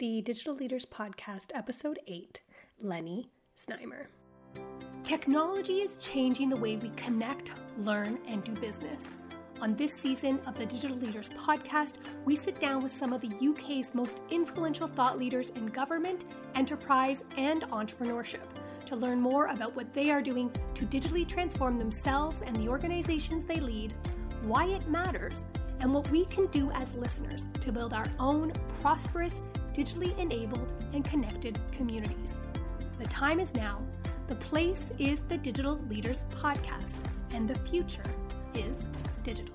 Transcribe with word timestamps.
the 0.00 0.22
Digital 0.22 0.54
Leaders 0.54 0.86
Podcast, 0.86 1.50
Episode 1.54 1.98
8 2.06 2.40
Leni 2.80 3.28
Zneimer. 3.54 4.06
Technology 5.04 5.80
is 5.80 5.94
changing 5.96 6.48
the 6.48 6.56
way 6.56 6.76
we 6.76 6.88
connect, 6.96 7.52
learn, 7.76 8.18
and 8.26 8.42
do 8.42 8.52
business. 8.52 9.04
On 9.60 9.76
this 9.76 9.92
season 9.98 10.40
of 10.46 10.56
the 10.56 10.64
Digital 10.64 10.96
Leaders 10.96 11.28
Podcast, 11.28 11.96
we 12.24 12.34
sit 12.34 12.58
down 12.58 12.82
with 12.82 12.92
some 12.92 13.12
of 13.12 13.20
the 13.20 13.30
UK's 13.46 13.94
most 13.94 14.22
influential 14.30 14.88
thought 14.88 15.18
leaders 15.18 15.50
in 15.50 15.66
government, 15.66 16.24
enterprise, 16.54 17.18
and 17.36 17.60
entrepreneurship 17.64 18.48
to 18.86 18.96
learn 18.96 19.20
more 19.20 19.48
about 19.48 19.76
what 19.76 19.92
they 19.92 20.10
are 20.10 20.22
doing 20.22 20.50
to 20.76 20.86
digitally 20.86 21.28
transform 21.28 21.78
themselves 21.78 22.40
and 22.46 22.56
the 22.56 22.70
organizations 22.70 23.44
they 23.44 23.60
lead, 23.60 23.92
why 24.44 24.64
it 24.64 24.88
matters, 24.88 25.44
and 25.80 25.92
what 25.92 26.10
we 26.10 26.24
can 26.24 26.46
do 26.46 26.70
as 26.70 26.94
listeners 26.94 27.48
to 27.60 27.70
build 27.70 27.92
our 27.92 28.06
own 28.18 28.50
prosperous, 28.80 29.42
digitally 29.74 30.18
enabled, 30.18 30.72
and 30.92 31.04
connected 31.04 31.58
communities. 31.70 32.34
The 32.98 33.06
time 33.06 33.38
is 33.38 33.54
now. 33.54 33.80
The 34.26 34.34
place 34.34 34.84
is 34.98 35.20
the 35.28 35.38
Digital 35.38 35.78
Leaders 35.88 36.24
Podcast, 36.30 36.98
and 37.30 37.48
the 37.48 37.54
future 37.60 38.02
is 38.54 38.88
digital. 39.22 39.54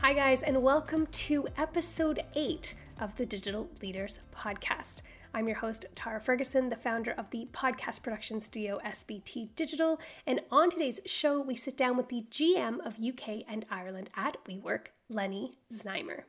Hi, 0.00 0.12
guys, 0.12 0.42
and 0.42 0.60
welcome 0.62 1.06
to 1.06 1.46
episode 1.56 2.24
eight 2.34 2.74
of 3.00 3.14
the 3.16 3.24
Digital 3.24 3.68
Leaders 3.80 4.18
Podcast. 4.34 5.02
I'm 5.34 5.48
your 5.48 5.56
host, 5.56 5.86
Tara 5.94 6.20
Ferguson, 6.20 6.68
the 6.68 6.76
founder 6.76 7.12
of 7.12 7.30
the 7.30 7.48
podcast 7.54 8.02
production 8.02 8.38
studio 8.40 8.78
SBT 8.84 9.48
Digital. 9.56 9.98
And 10.26 10.40
on 10.50 10.70
today's 10.70 11.00
show, 11.06 11.40
we 11.40 11.56
sit 11.56 11.74
down 11.76 11.96
with 11.96 12.08
the 12.08 12.26
GM 12.30 12.84
of 12.84 12.98
UK 13.02 13.44
and 13.48 13.64
Ireland 13.70 14.10
at 14.14 14.36
WeWork, 14.44 14.88
Leni 15.12 15.58
Zneimer. 15.72 16.22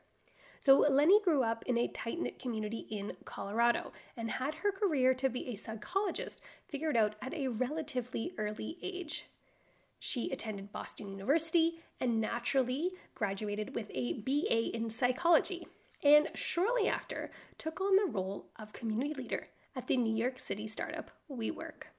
So, 0.60 0.78
Leni 0.78 1.20
grew 1.22 1.42
up 1.42 1.62
in 1.66 1.76
a 1.76 1.88
tight 1.88 2.18
knit 2.18 2.38
community 2.38 2.86
in 2.90 3.12
Colorado 3.24 3.92
and 4.16 4.30
had 4.30 4.56
her 4.56 4.72
career 4.72 5.12
to 5.14 5.28
be 5.28 5.48
a 5.48 5.56
psychologist 5.56 6.40
figured 6.68 6.96
out 6.96 7.16
at 7.20 7.34
a 7.34 7.48
relatively 7.48 8.32
early 8.38 8.78
age. 8.82 9.26
She 9.98 10.30
attended 10.30 10.72
Boston 10.72 11.08
University 11.08 11.80
and 12.00 12.20
naturally 12.20 12.92
graduated 13.14 13.74
with 13.74 13.90
a 13.92 14.14
BA 14.14 14.74
in 14.74 14.90
psychology 14.90 15.66
and 16.02 16.28
shortly 16.34 16.88
after 16.88 17.30
took 17.56 17.80
on 17.80 17.94
the 17.94 18.10
role 18.10 18.46
of 18.56 18.72
community 18.72 19.14
leader 19.14 19.48
at 19.74 19.86
the 19.86 19.96
New 19.96 20.14
York 20.14 20.38
City 20.38 20.66
startup 20.66 21.10
WeWork. 21.30 21.93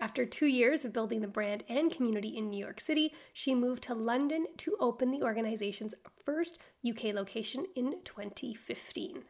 After 0.00 0.26
two 0.26 0.46
years 0.46 0.84
of 0.84 0.92
building 0.92 1.20
the 1.20 1.28
brand 1.28 1.64
and 1.68 1.92
community 1.92 2.36
in 2.36 2.50
New 2.50 2.58
York 2.58 2.80
City, 2.80 3.12
she 3.32 3.54
moved 3.54 3.84
to 3.84 3.94
London 3.94 4.46
to 4.58 4.76
open 4.80 5.10
the 5.10 5.22
organization's 5.22 5.94
first 6.24 6.58
UK 6.88 7.14
location 7.14 7.66
in 7.76 7.96
2015. 8.04 9.24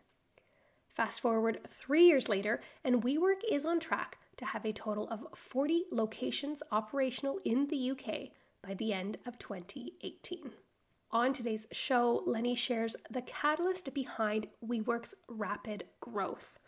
Fast 0.95 1.21
forward 1.21 1.61
three 1.69 2.07
years 2.07 2.29
later, 2.29 2.61
and 2.85 3.03
WeWork 3.03 3.41
is 3.51 3.65
on 3.65 3.81
track 3.81 4.19
to 4.37 4.45
have 4.45 4.65
a 4.65 4.73
total 4.73 5.09
of 5.09 5.27
40 5.35 5.85
locations 5.91 6.63
operational 6.71 7.39
in 7.45 7.69
the 7.69 7.91
UK 7.91 8.31
by 8.63 8.75
the 8.75 8.93
end 8.93 9.19
of 9.27 9.39
2018. 9.39 10.53
On 11.11 11.33
today's 11.33 11.67
show, 11.73 12.23
Leni 12.27 12.55
shares 12.55 12.97
the 13.11 13.23
catalyst 13.23 13.93
behind 13.93 14.49
WeWork's 14.67 15.15
rapid 15.29 15.85
growth, 16.01 16.59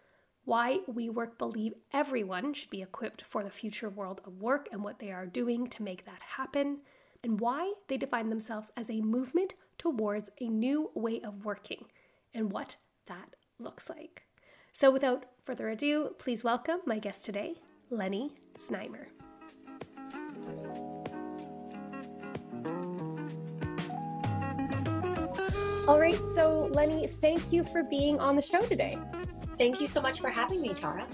why 0.44 0.80
WeWork 0.90 1.38
believe 1.38 1.74
everyone 1.92 2.52
should 2.52 2.70
be 2.70 2.82
equipped 2.82 3.22
for 3.22 3.42
the 3.42 3.50
future 3.50 3.88
world 3.88 4.20
of 4.26 4.40
work 4.40 4.68
and 4.70 4.82
what 4.82 4.98
they 4.98 5.10
are 5.10 5.26
doing 5.26 5.68
to 5.68 5.82
make 5.82 6.04
that 6.04 6.20
happen, 6.36 6.78
and 7.22 7.40
why 7.40 7.72
they 7.88 7.96
define 7.96 8.28
themselves 8.28 8.70
as 8.76 8.90
a 8.90 9.00
movement 9.00 9.54
towards 9.78 10.30
a 10.40 10.48
new 10.48 10.90
way 10.94 11.20
of 11.22 11.44
working 11.44 11.86
and 12.34 12.52
what 12.52 12.76
that 13.06 13.36
looks 13.58 13.88
like. 13.88 14.22
So, 14.72 14.90
without 14.90 15.26
further 15.44 15.70
ado, 15.70 16.14
please 16.18 16.44
welcome 16.44 16.80
my 16.84 16.98
guest 16.98 17.24
today, 17.24 17.54
Leni 17.90 18.32
Zneimer. 18.58 19.06
All 25.86 26.00
right, 26.00 26.18
so 26.34 26.70
Leni, 26.72 27.06
thank 27.20 27.52
you 27.52 27.62
for 27.64 27.82
being 27.82 28.18
on 28.18 28.36
the 28.36 28.42
show 28.42 28.62
today. 28.62 28.98
Thank 29.58 29.80
you 29.80 29.86
so 29.86 30.00
much 30.00 30.20
for 30.20 30.30
having 30.30 30.60
me, 30.60 30.74
Tara. 30.74 31.06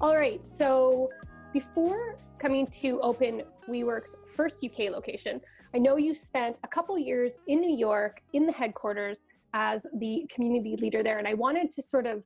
All 0.00 0.16
right, 0.16 0.40
so 0.56 1.10
before 1.52 2.16
coming 2.38 2.66
to 2.82 3.00
open 3.00 3.42
WeWork's 3.68 4.12
first 4.34 4.64
UK 4.64 4.90
location, 4.90 5.40
I 5.74 5.78
know 5.78 5.96
you 5.96 6.14
spent 6.14 6.58
a 6.64 6.68
couple 6.68 6.98
years 6.98 7.38
in 7.46 7.60
New 7.60 7.76
York 7.76 8.20
in 8.32 8.46
the 8.46 8.52
headquarters 8.52 9.20
as 9.54 9.86
the 9.98 10.26
community 10.28 10.76
leader 10.76 11.04
there, 11.04 11.18
and 11.18 11.28
I 11.28 11.34
wanted 11.34 11.70
to 11.72 11.82
sort 11.82 12.06
of 12.06 12.24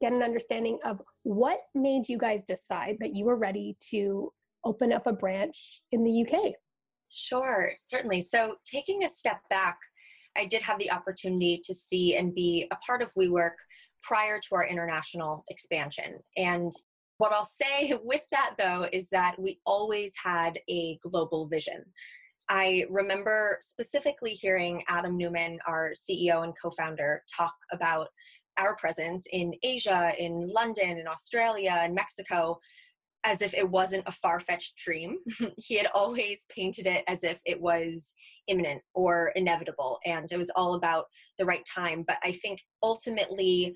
get 0.00 0.12
an 0.12 0.22
understanding 0.22 0.78
of 0.84 1.02
what 1.24 1.62
made 1.74 2.08
you 2.08 2.16
guys 2.16 2.44
decide 2.44 2.96
that 3.00 3.14
you 3.14 3.24
were 3.24 3.36
ready 3.36 3.76
to 3.90 4.32
open 4.64 4.92
up 4.92 5.06
a 5.08 5.12
branch 5.12 5.82
in 5.90 6.04
the 6.04 6.26
UK. 6.26 6.52
Sure, 7.10 7.72
certainly. 7.88 8.20
So, 8.20 8.56
taking 8.64 9.04
a 9.04 9.08
step 9.08 9.40
back, 9.50 9.78
I 10.36 10.46
did 10.46 10.62
have 10.62 10.78
the 10.78 10.90
opportunity 10.90 11.60
to 11.64 11.74
see 11.74 12.16
and 12.16 12.34
be 12.34 12.68
a 12.70 12.76
part 12.76 13.02
of 13.02 13.12
WeWork 13.14 13.56
prior 14.02 14.38
to 14.38 14.54
our 14.54 14.66
international 14.66 15.44
expansion. 15.48 16.18
And 16.36 16.72
what 17.18 17.32
I'll 17.32 17.48
say 17.60 17.94
with 18.04 18.22
that 18.32 18.54
though 18.58 18.88
is 18.92 19.08
that 19.10 19.38
we 19.38 19.60
always 19.64 20.12
had 20.22 20.58
a 20.68 20.98
global 21.02 21.46
vision. 21.46 21.84
I 22.48 22.84
remember 22.90 23.58
specifically 23.62 24.32
hearing 24.32 24.82
Adam 24.88 25.16
Neumann, 25.16 25.58
our 25.66 25.92
CEO 25.94 26.44
and 26.44 26.52
co 26.60 26.70
founder, 26.70 27.22
talk 27.34 27.54
about 27.72 28.08
our 28.58 28.76
presence 28.76 29.24
in 29.30 29.54
Asia, 29.62 30.12
in 30.18 30.50
London, 30.52 30.98
in 30.98 31.06
Australia, 31.06 31.80
in 31.84 31.94
Mexico, 31.94 32.58
as 33.24 33.40
if 33.40 33.54
it 33.54 33.68
wasn't 33.68 34.02
a 34.06 34.12
far 34.12 34.40
fetched 34.40 34.76
dream. 34.76 35.18
he 35.56 35.76
had 35.76 35.86
always 35.94 36.40
painted 36.54 36.86
it 36.86 37.04
as 37.06 37.22
if 37.22 37.38
it 37.46 37.60
was 37.60 38.12
imminent 38.48 38.82
or 38.94 39.28
inevitable 39.36 40.00
and 40.04 40.30
it 40.32 40.36
was 40.36 40.50
all 40.56 40.74
about 40.74 41.06
the 41.38 41.44
right 41.44 41.64
time. 41.72 42.04
But 42.06 42.18
I 42.24 42.32
think 42.32 42.60
ultimately, 42.82 43.74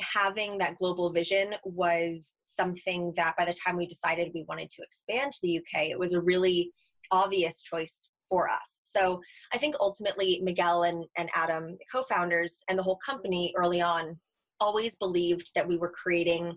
having 0.00 0.58
that 0.58 0.76
global 0.76 1.10
vision 1.10 1.54
was 1.64 2.34
something 2.44 3.12
that 3.16 3.36
by 3.36 3.44
the 3.44 3.52
time 3.52 3.76
we 3.76 3.86
decided 3.86 4.30
we 4.34 4.44
wanted 4.48 4.70
to 4.70 4.82
expand 4.82 5.32
to 5.32 5.38
the 5.42 5.58
UK, 5.58 5.86
it 5.86 5.98
was 5.98 6.12
a 6.12 6.20
really 6.20 6.70
obvious 7.10 7.62
choice 7.62 8.08
for 8.28 8.48
us. 8.48 8.78
So 8.82 9.20
I 9.52 9.58
think 9.58 9.74
ultimately 9.80 10.40
Miguel 10.42 10.84
and, 10.84 11.04
and 11.16 11.28
Adam, 11.34 11.76
co 11.92 12.02
founders, 12.02 12.56
and 12.68 12.78
the 12.78 12.82
whole 12.82 12.98
company 13.04 13.52
early 13.56 13.80
on 13.80 14.18
always 14.60 14.96
believed 14.96 15.50
that 15.54 15.66
we 15.66 15.76
were 15.76 15.90
creating 15.90 16.56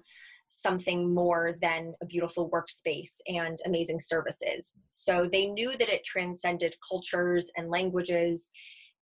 something 0.49 1.13
more 1.13 1.55
than 1.61 1.93
a 2.01 2.05
beautiful 2.05 2.49
workspace 2.49 3.13
and 3.27 3.57
amazing 3.65 3.99
services. 3.99 4.73
So 4.91 5.27
they 5.31 5.45
knew 5.45 5.71
that 5.77 5.89
it 5.89 6.03
transcended 6.03 6.75
cultures 6.89 7.45
and 7.55 7.69
languages 7.69 8.51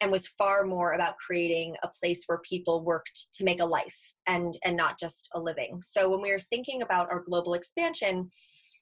and 0.00 0.10
was 0.10 0.28
far 0.38 0.64
more 0.64 0.92
about 0.92 1.16
creating 1.16 1.74
a 1.82 1.88
place 1.88 2.22
where 2.26 2.38
people 2.38 2.84
worked 2.84 3.26
to 3.34 3.44
make 3.44 3.60
a 3.60 3.64
life 3.64 3.96
and 4.26 4.58
and 4.64 4.76
not 4.76 4.98
just 4.98 5.28
a 5.34 5.40
living. 5.40 5.82
So 5.88 6.08
when 6.08 6.20
we 6.20 6.30
were 6.30 6.38
thinking 6.38 6.82
about 6.82 7.10
our 7.10 7.20
global 7.20 7.54
expansion, 7.54 8.28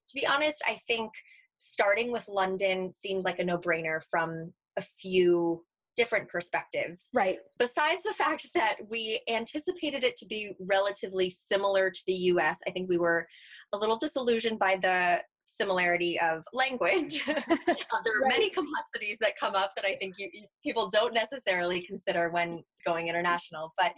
to 0.09 0.15
be 0.15 0.27
honest, 0.27 0.63
I 0.67 0.79
think 0.87 1.13
starting 1.59 2.13
with 2.13 2.29
London 2.29 2.93
seemed 2.99 3.25
like 3.25 3.39
a 3.39 3.45
no-brainer 3.45 4.01
from 4.11 4.53
a 4.77 4.83
few 5.01 5.65
different 5.97 6.29
perspectives. 6.29 7.09
Right. 7.15 7.39
Besides 7.59 8.03
the 8.05 8.13
fact 8.13 8.51
that 8.55 8.77
we 8.89 9.21
anticipated 9.29 10.05
it 10.05 10.17
to 10.19 10.27
be 10.27 10.53
relatively 10.61 11.31
similar 11.31 11.91
to 11.91 12.01
the 12.07 12.15
US, 12.15 12.59
I 12.67 12.71
think 12.71 12.89
we 12.89 12.99
were 12.99 13.27
a 13.73 13.79
little 13.79 13.97
disillusioned 13.97 14.59
by 14.59 14.77
the 14.81 15.21
similarity 15.59 16.19
of 16.21 16.45
language. 16.53 17.25
there 17.27 17.37
are 17.37 18.23
right. 18.23 18.29
many 18.29 18.51
complexities 18.51 19.17
that 19.21 19.33
come 19.39 19.55
up 19.55 19.73
that 19.77 19.85
I 19.85 19.97
think 19.97 20.15
you, 20.19 20.29
people 20.63 20.89
don't 20.89 21.15
necessarily 21.15 21.81
consider 21.83 22.31
when 22.31 22.63
going 22.85 23.09
international. 23.09 23.73
But 23.79 23.93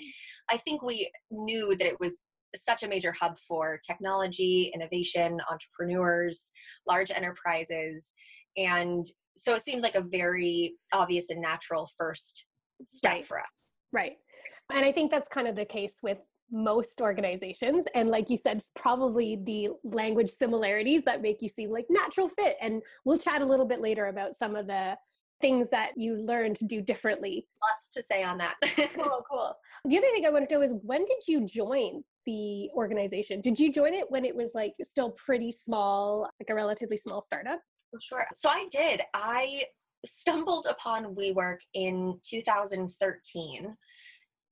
I 0.51 0.57
think 0.59 0.83
we 0.83 1.11
knew 1.31 1.75
that 1.77 1.87
it 1.87 1.99
was 2.01 2.19
such 2.67 2.83
a 2.83 2.89
major 2.89 3.13
hub 3.13 3.37
for 3.47 3.81
technology, 3.87 4.71
innovation, 4.75 5.39
entrepreneurs, 5.51 6.51
large 6.87 7.11
enterprises. 7.11 8.07
And 8.57 9.05
so 9.37 9.55
it 9.55 9.65
seemed 9.65 9.83
like 9.83 9.95
a 9.95 10.01
very 10.01 10.75
obvious 10.93 11.27
and 11.31 11.41
natural 11.41 11.89
first 11.97 12.47
step 12.87 13.13
right. 13.13 13.27
for 13.27 13.39
us. 13.39 13.47
Right. 13.93 14.13
And 14.73 14.85
I 14.85 14.93
think 14.93 15.11
that's 15.11 15.29
kind 15.29 15.49
of 15.49 15.57
the 15.57 15.65
case 15.65 15.97
with 16.03 16.19
most 16.51 17.01
organizations. 17.01 17.85
And 17.95 18.09
like 18.09 18.31
you 18.31 18.37
said, 18.37 18.63
probably 18.75 19.39
the 19.45 19.71
language 19.85 20.31
similarities 20.31 21.03
that 21.05 21.23
make 21.23 21.43
you 21.43 21.49
seem 21.49 21.71
like 21.71 21.87
natural 21.91 22.29
fit. 22.29 22.57
And 22.61 22.83
we'll 23.05 23.19
chat 23.19 23.43
a 23.43 23.47
little 23.47 23.67
bit 23.67 23.81
later 23.81 24.07
about 24.07 24.35
some 24.35 24.57
of 24.57 24.67
the 24.67 24.97
things 25.41 25.69
that 25.71 25.91
you 25.97 26.15
learned 26.17 26.57
to 26.57 26.65
do 26.65 26.81
differently. 26.81 27.47
Lots 27.63 27.89
to 27.95 28.03
say 28.03 28.23
on 28.23 28.39
that. 28.39 28.57
cool, 28.95 29.25
cool. 29.31 29.55
The 29.85 29.99
other 29.99 30.09
thing 30.13 30.27
I 30.27 30.31
want 30.31 30.49
to 30.49 30.55
know 30.55 30.63
is 30.63 30.73
when 30.83 31.05
did 31.05 31.23
you 31.27 31.47
join 31.47 32.03
the 32.27 32.71
organization? 32.75 33.41
Did 33.41 33.59
you 33.59 33.73
join 33.73 33.95
it 33.95 34.11
when 34.11 34.25
it 34.25 34.35
was 34.35 34.53
like 34.55 34.75
still 34.83 35.11
pretty 35.13 35.53
small, 35.53 36.29
like 36.41 36.51
a 36.51 36.55
relatively 36.55 36.97
small 36.97 37.23
startup? 37.23 37.61
Sure. 38.01 38.27
So 38.39 38.51
I 38.51 38.67
did. 38.71 39.03
I 39.15 39.63
stumbled 40.05 40.67
upon 40.69 41.15
WeWork 41.15 41.59
in 41.75 42.19
2013. 42.25 43.77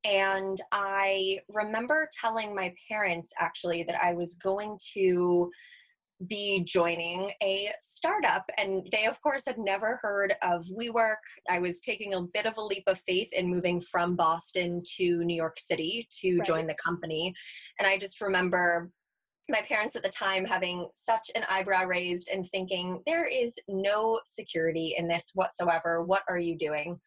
And 0.05 0.61
I 0.73 1.41
remember 1.49 2.09
telling 2.21 2.55
my 2.55 2.73
parents 2.89 3.33
actually 3.41 3.83
that 3.85 4.01
I 4.03 4.15
was 4.15 4.35
going 4.35 4.79
to 4.95 5.51
be 6.27 6.61
joining 6.61 7.31
a 7.43 7.71
startup. 7.83 8.45
And 8.57 8.89
they, 8.91 9.05
of 9.05 9.21
course, 9.21 9.43
had 9.47 9.59
never 9.59 9.99
heard 10.03 10.35
of 10.43 10.65
WeWork. 10.67 11.17
I 11.51 11.59
was 11.59 11.79
taking 11.81 12.15
a 12.15 12.23
bit 12.23 12.47
of 12.47 12.57
a 12.57 12.65
leap 12.65 12.85
of 12.87 13.01
faith 13.01 13.29
in 13.33 13.49
moving 13.49 13.81
from 13.81 14.17
Boston 14.17 14.83
to 14.97 15.25
New 15.25 15.37
York 15.37 15.59
City 15.59 16.09
to 16.21 16.39
right. 16.39 16.47
join 16.47 16.67
the 16.67 16.77
company. 16.83 17.35
And 17.79 17.87
I 17.87 17.99
just 17.99 18.21
remember 18.21 18.91
my 19.49 19.61
parents 19.63 19.95
at 19.95 20.03
the 20.03 20.09
time 20.09 20.45
having 20.45 20.89
such 21.05 21.31
an 21.35 21.45
eyebrow 21.49 21.85
raised 21.85 22.29
and 22.33 22.49
thinking 22.51 23.03
there 23.07 23.27
is 23.27 23.55
no 23.69 24.21
security 24.27 24.97
in 24.99 25.07
this 25.07 25.31
whatsoever 25.35 26.03
what 26.03 26.23
are 26.29 26.39
you 26.39 26.59
doing 26.59 26.99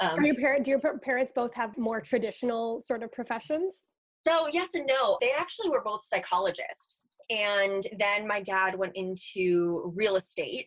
um, 0.00 0.24
your 0.24 0.34
parent 0.34 0.64
do 0.64 0.72
your 0.72 0.80
parents 0.80 1.32
both 1.34 1.54
have 1.54 1.76
more 1.78 2.00
traditional 2.00 2.82
sort 2.82 3.02
of 3.02 3.10
professions 3.12 3.80
so 4.26 4.48
yes 4.52 4.68
and 4.74 4.86
no 4.86 5.18
they 5.20 5.30
actually 5.30 5.68
were 5.70 5.82
both 5.82 6.00
psychologists 6.06 7.06
and 7.30 7.84
then 7.98 8.26
my 8.26 8.40
dad 8.40 8.78
went 8.78 8.92
into 8.94 9.92
real 9.96 10.16
estate 10.16 10.66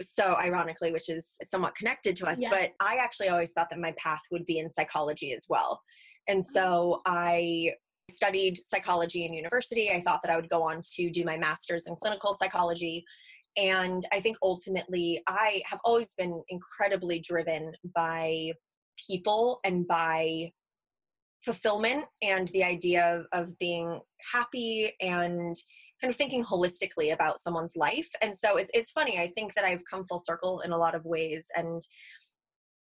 so 0.00 0.36
ironically 0.36 0.92
which 0.92 1.08
is 1.08 1.26
somewhat 1.48 1.74
connected 1.74 2.16
to 2.16 2.26
us 2.26 2.38
yeah. 2.40 2.50
but 2.50 2.70
i 2.80 2.96
actually 2.96 3.28
always 3.28 3.50
thought 3.50 3.68
that 3.68 3.80
my 3.80 3.92
path 3.98 4.20
would 4.30 4.46
be 4.46 4.58
in 4.58 4.72
psychology 4.72 5.32
as 5.32 5.46
well 5.48 5.80
and 6.28 6.44
so 6.44 7.00
i 7.06 7.72
studied 8.10 8.60
psychology 8.68 9.24
in 9.24 9.32
university. 9.32 9.90
I 9.90 10.00
thought 10.00 10.20
that 10.22 10.32
I 10.32 10.36
would 10.36 10.48
go 10.48 10.62
on 10.62 10.82
to 10.96 11.10
do 11.10 11.24
my 11.24 11.36
master's 11.36 11.84
in 11.86 11.96
clinical 11.96 12.36
psychology. 12.40 13.04
And 13.56 14.06
I 14.12 14.20
think 14.20 14.36
ultimately, 14.42 15.22
I 15.26 15.62
have 15.66 15.80
always 15.84 16.14
been 16.16 16.42
incredibly 16.48 17.18
driven 17.20 17.72
by 17.94 18.52
people 19.06 19.60
and 19.64 19.86
by 19.86 20.52
fulfillment 21.44 22.04
and 22.22 22.48
the 22.48 22.64
idea 22.64 23.16
of, 23.16 23.26
of 23.32 23.58
being 23.58 24.00
happy 24.32 24.92
and 25.00 25.56
kind 26.00 26.10
of 26.10 26.16
thinking 26.16 26.44
holistically 26.44 27.12
about 27.12 27.42
someone's 27.42 27.76
life. 27.76 28.08
And 28.22 28.34
so 28.38 28.56
it's 28.56 28.70
it's 28.74 28.90
funny. 28.90 29.18
I 29.18 29.28
think 29.28 29.54
that 29.54 29.64
I've 29.64 29.82
come 29.90 30.06
full 30.06 30.20
circle 30.20 30.60
in 30.60 30.72
a 30.72 30.78
lot 30.78 30.94
of 30.94 31.04
ways 31.04 31.46
and 31.56 31.82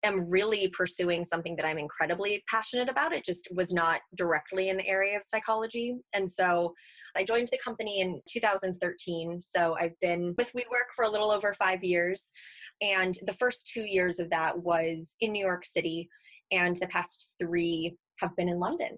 am 0.07 0.29
really 0.29 0.69
pursuing 0.69 1.23
something 1.23 1.55
that 1.55 1.65
I'm 1.65 1.77
incredibly 1.77 2.43
passionate 2.49 2.89
about. 2.89 3.13
It 3.13 3.25
just 3.25 3.47
was 3.51 3.71
not 3.71 4.01
directly 4.15 4.69
in 4.69 4.77
the 4.77 4.87
area 4.87 5.17
of 5.17 5.23
psychology. 5.29 5.95
And 6.13 6.29
so 6.29 6.73
I 7.15 7.23
joined 7.23 7.49
the 7.51 7.59
company 7.63 8.01
in 8.01 8.21
2013. 8.29 9.41
So 9.41 9.75
I've 9.79 9.99
been 10.01 10.33
with 10.37 10.51
WeWork 10.53 10.89
for 10.95 11.05
a 11.05 11.09
little 11.09 11.31
over 11.31 11.53
five 11.53 11.83
years. 11.83 12.23
And 12.81 13.17
the 13.25 13.33
first 13.33 13.69
two 13.73 13.83
years 13.83 14.19
of 14.19 14.29
that 14.29 14.57
was 14.57 15.15
in 15.21 15.31
New 15.31 15.45
York 15.45 15.65
City. 15.65 16.07
And 16.51 16.77
the 16.77 16.87
past 16.87 17.27
three 17.39 17.95
have 18.19 18.35
been 18.35 18.49
in 18.49 18.59
London. 18.59 18.97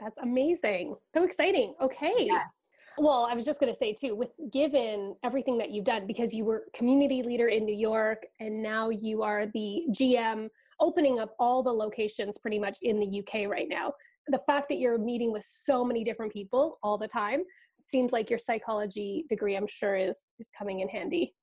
That's 0.00 0.18
amazing. 0.18 0.94
So 1.14 1.24
exciting. 1.24 1.74
Okay. 1.82 2.12
Yes. 2.16 2.57
Well, 3.00 3.28
I 3.30 3.34
was 3.34 3.44
just 3.44 3.60
going 3.60 3.72
to 3.72 3.78
say 3.78 3.92
too, 3.92 4.16
with 4.16 4.30
given 4.52 5.14
everything 5.24 5.56
that 5.58 5.70
you've 5.70 5.84
done, 5.84 6.06
because 6.06 6.34
you 6.34 6.44
were 6.44 6.64
community 6.74 7.22
leader 7.22 7.46
in 7.46 7.64
New 7.64 7.74
York 7.74 8.26
and 8.40 8.60
now 8.60 8.90
you 8.90 9.22
are 9.22 9.46
the 9.54 9.84
GM 9.92 10.48
opening 10.80 11.20
up 11.20 11.34
all 11.38 11.62
the 11.62 11.72
locations 11.72 12.38
pretty 12.38 12.58
much 12.58 12.78
in 12.82 12.98
the 12.98 13.20
UK 13.20 13.48
right 13.48 13.68
now. 13.68 13.92
The 14.28 14.40
fact 14.46 14.68
that 14.70 14.78
you're 14.78 14.98
meeting 14.98 15.32
with 15.32 15.46
so 15.48 15.84
many 15.84 16.02
different 16.02 16.32
people 16.32 16.78
all 16.82 16.98
the 16.98 17.08
time 17.08 17.42
seems 17.84 18.12
like 18.12 18.30
your 18.30 18.38
psychology 18.38 19.24
degree, 19.28 19.56
I'm 19.56 19.66
sure, 19.66 19.96
is 19.96 20.18
is 20.38 20.48
coming 20.56 20.80
in 20.80 20.88
handy. 20.88 21.34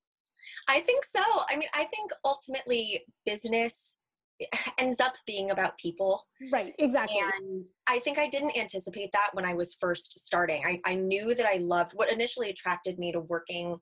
I 0.67 0.81
think 0.81 1.05
so. 1.05 1.23
I 1.49 1.55
mean, 1.55 1.69
I 1.73 1.85
think 1.85 2.11
ultimately 2.23 3.03
business 3.25 3.94
ends 4.77 5.01
up 5.01 5.13
being 5.25 5.51
about 5.51 5.77
people. 5.77 6.23
Right, 6.51 6.73
exactly. 6.79 7.19
And 7.19 7.65
I 7.87 7.99
think 7.99 8.17
I 8.19 8.27
didn't 8.27 8.57
anticipate 8.57 9.11
that 9.13 9.29
when 9.33 9.45
I 9.45 9.53
was 9.53 9.75
first 9.79 10.19
starting. 10.19 10.63
I, 10.65 10.79
I 10.85 10.95
knew 10.95 11.35
that 11.35 11.45
I 11.45 11.57
loved 11.57 11.91
what 11.93 12.11
initially 12.11 12.49
attracted 12.49 12.99
me 12.99 13.11
to 13.11 13.21
working 13.21 13.77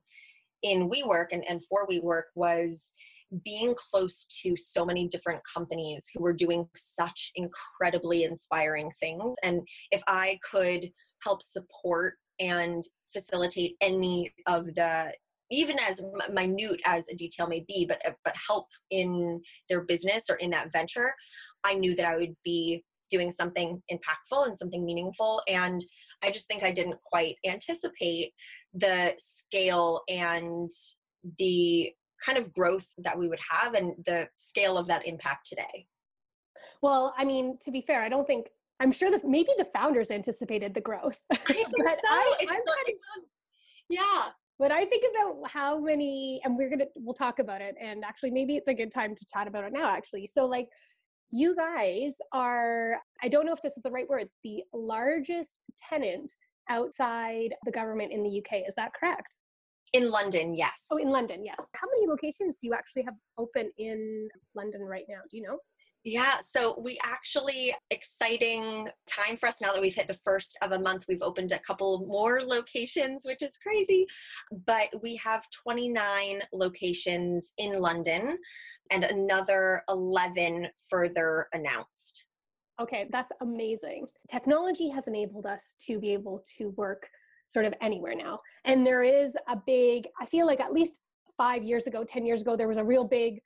in 0.62 0.88
WeWork 0.88 1.26
and, 1.32 1.44
and 1.48 1.62
for 1.68 1.86
WeWork 1.86 2.24
was 2.34 2.90
being 3.44 3.74
close 3.74 4.26
to 4.42 4.54
so 4.56 4.84
many 4.84 5.08
different 5.08 5.40
companies 5.52 6.04
who 6.14 6.22
were 6.22 6.32
doing 6.32 6.66
such 6.76 7.32
incredibly 7.34 8.24
inspiring 8.24 8.90
things. 9.00 9.36
And 9.42 9.60
if 9.90 10.02
I 10.06 10.38
could 10.48 10.88
help 11.22 11.42
support 11.42 12.14
and 12.38 12.84
facilitate 13.12 13.76
any 13.80 14.32
of 14.46 14.66
the 14.74 15.12
even 15.54 15.78
as 15.78 16.02
minute 16.32 16.80
as 16.84 17.08
a 17.08 17.14
detail 17.14 17.46
may 17.46 17.64
be, 17.66 17.86
but 17.86 17.98
uh, 18.06 18.12
but 18.24 18.34
help 18.48 18.66
in 18.90 19.40
their 19.68 19.82
business 19.82 20.24
or 20.28 20.36
in 20.36 20.50
that 20.50 20.72
venture, 20.72 21.14
I 21.62 21.74
knew 21.74 21.94
that 21.96 22.06
I 22.06 22.16
would 22.16 22.34
be 22.44 22.84
doing 23.10 23.30
something 23.30 23.80
impactful 23.92 24.46
and 24.46 24.58
something 24.58 24.84
meaningful. 24.84 25.42
And 25.46 25.84
I 26.22 26.30
just 26.30 26.48
think 26.48 26.62
I 26.62 26.72
didn't 26.72 27.00
quite 27.02 27.36
anticipate 27.46 28.32
the 28.72 29.12
scale 29.18 30.02
and 30.08 30.70
the 31.38 31.92
kind 32.24 32.38
of 32.38 32.52
growth 32.52 32.86
that 32.98 33.18
we 33.18 33.28
would 33.28 33.40
have 33.50 33.74
and 33.74 33.92
the 34.06 34.28
scale 34.36 34.76
of 34.78 34.86
that 34.88 35.06
impact 35.06 35.46
today. 35.48 35.86
Well, 36.82 37.14
I 37.16 37.24
mean, 37.24 37.58
to 37.62 37.70
be 37.70 37.82
fair, 37.82 38.02
I 38.02 38.08
don't 38.08 38.26
think 38.26 38.48
I'm 38.80 38.90
sure 38.90 39.10
that 39.10 39.24
maybe 39.24 39.50
the 39.56 39.66
founders 39.66 40.10
anticipated 40.10 40.74
the 40.74 40.80
growth. 40.80 41.20
I 41.32 41.36
think 41.36 41.68
so. 41.68 41.84
I, 41.86 42.36
it's 42.40 42.50
not, 42.50 42.64
kind 42.64 42.88
of, 42.88 43.24
yeah 43.88 44.28
but 44.58 44.70
I 44.70 44.84
think 44.84 45.04
about 45.10 45.50
how 45.50 45.78
many, 45.78 46.40
and 46.44 46.56
we're 46.56 46.70
gonna 46.70 46.86
we'll 46.96 47.14
talk 47.14 47.38
about 47.38 47.60
it. 47.60 47.74
And 47.80 48.04
actually, 48.04 48.30
maybe 48.30 48.56
it's 48.56 48.68
a 48.68 48.74
good 48.74 48.92
time 48.92 49.14
to 49.16 49.24
chat 49.32 49.48
about 49.48 49.64
it 49.64 49.72
now. 49.72 49.88
Actually, 49.88 50.28
so 50.32 50.46
like 50.46 50.68
you 51.30 51.56
guys 51.56 52.14
are, 52.32 52.98
I 53.22 53.28
don't 53.28 53.44
know 53.46 53.52
if 53.52 53.62
this 53.62 53.76
is 53.76 53.82
the 53.82 53.90
right 53.90 54.08
word, 54.08 54.28
the 54.44 54.62
largest 54.72 55.60
tenant 55.88 56.32
outside 56.70 57.54
the 57.64 57.72
government 57.72 58.12
in 58.12 58.22
the 58.22 58.38
UK. 58.38 58.62
Is 58.68 58.74
that 58.76 58.92
correct? 58.94 59.34
In 59.92 60.10
London, 60.10 60.54
yes. 60.54 60.86
Oh, 60.90 60.96
in 60.96 61.10
London, 61.10 61.44
yes. 61.44 61.56
How 61.74 61.86
many 61.92 62.06
locations 62.08 62.58
do 62.58 62.66
you 62.66 62.74
actually 62.74 63.02
have 63.02 63.14
open 63.38 63.70
in 63.78 64.28
London 64.54 64.82
right 64.82 65.04
now? 65.08 65.20
Do 65.30 65.36
you 65.36 65.42
know? 65.42 65.58
Yeah, 66.04 66.40
so 66.46 66.78
we 66.78 66.98
actually 67.02 67.74
exciting 67.90 68.88
time 69.06 69.38
for 69.38 69.46
us 69.46 69.56
now 69.62 69.72
that 69.72 69.80
we've 69.80 69.94
hit 69.94 70.06
the 70.06 70.18
first 70.22 70.58
of 70.60 70.72
a 70.72 70.78
month. 70.78 71.06
We've 71.08 71.22
opened 71.22 71.52
a 71.52 71.58
couple 71.60 72.04
more 72.06 72.42
locations, 72.42 73.22
which 73.24 73.42
is 73.42 73.56
crazy. 73.56 74.06
But 74.66 74.88
we 75.02 75.16
have 75.16 75.46
29 75.50 76.42
locations 76.52 77.52
in 77.56 77.80
London 77.80 78.36
and 78.90 79.04
another 79.04 79.82
11 79.88 80.68
further 80.90 81.48
announced. 81.54 82.26
Okay, 82.82 83.06
that's 83.10 83.32
amazing. 83.40 84.06
Technology 84.30 84.90
has 84.90 85.06
enabled 85.06 85.46
us 85.46 85.62
to 85.86 85.98
be 85.98 86.12
able 86.12 86.44
to 86.58 86.68
work 86.76 87.08
sort 87.46 87.64
of 87.64 87.72
anywhere 87.80 88.14
now. 88.14 88.40
And 88.66 88.86
there 88.86 89.04
is 89.04 89.38
a 89.48 89.56
big, 89.66 90.06
I 90.20 90.26
feel 90.26 90.44
like 90.44 90.60
at 90.60 90.72
least 90.72 91.00
five 91.38 91.62
years 91.62 91.86
ago, 91.86 92.04
10 92.04 92.26
years 92.26 92.42
ago, 92.42 92.56
there 92.56 92.68
was 92.68 92.76
a 92.76 92.84
real 92.84 93.04
big 93.04 93.40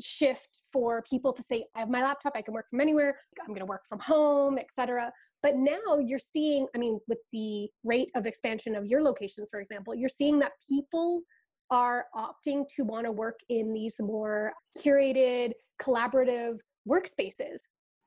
shift 0.00 0.48
for 0.72 1.02
people 1.08 1.32
to 1.32 1.42
say 1.42 1.64
i 1.76 1.80
have 1.80 1.88
my 1.88 2.02
laptop 2.02 2.32
i 2.36 2.42
can 2.42 2.54
work 2.54 2.66
from 2.70 2.80
anywhere 2.80 3.16
i'm 3.40 3.48
going 3.48 3.60
to 3.60 3.66
work 3.66 3.82
from 3.88 3.98
home 3.98 4.58
etc 4.58 5.10
but 5.42 5.56
now 5.56 5.98
you're 5.98 6.18
seeing 6.18 6.66
i 6.74 6.78
mean 6.78 6.98
with 7.08 7.18
the 7.32 7.68
rate 7.84 8.10
of 8.14 8.26
expansion 8.26 8.74
of 8.74 8.84
your 8.86 9.02
locations 9.02 9.48
for 9.50 9.60
example 9.60 9.94
you're 9.94 10.08
seeing 10.08 10.38
that 10.38 10.52
people 10.68 11.22
are 11.70 12.06
opting 12.16 12.64
to 12.68 12.82
want 12.82 13.04
to 13.04 13.12
work 13.12 13.38
in 13.48 13.72
these 13.72 13.94
more 14.00 14.52
curated 14.78 15.52
collaborative 15.80 16.58
workspaces. 16.88 17.58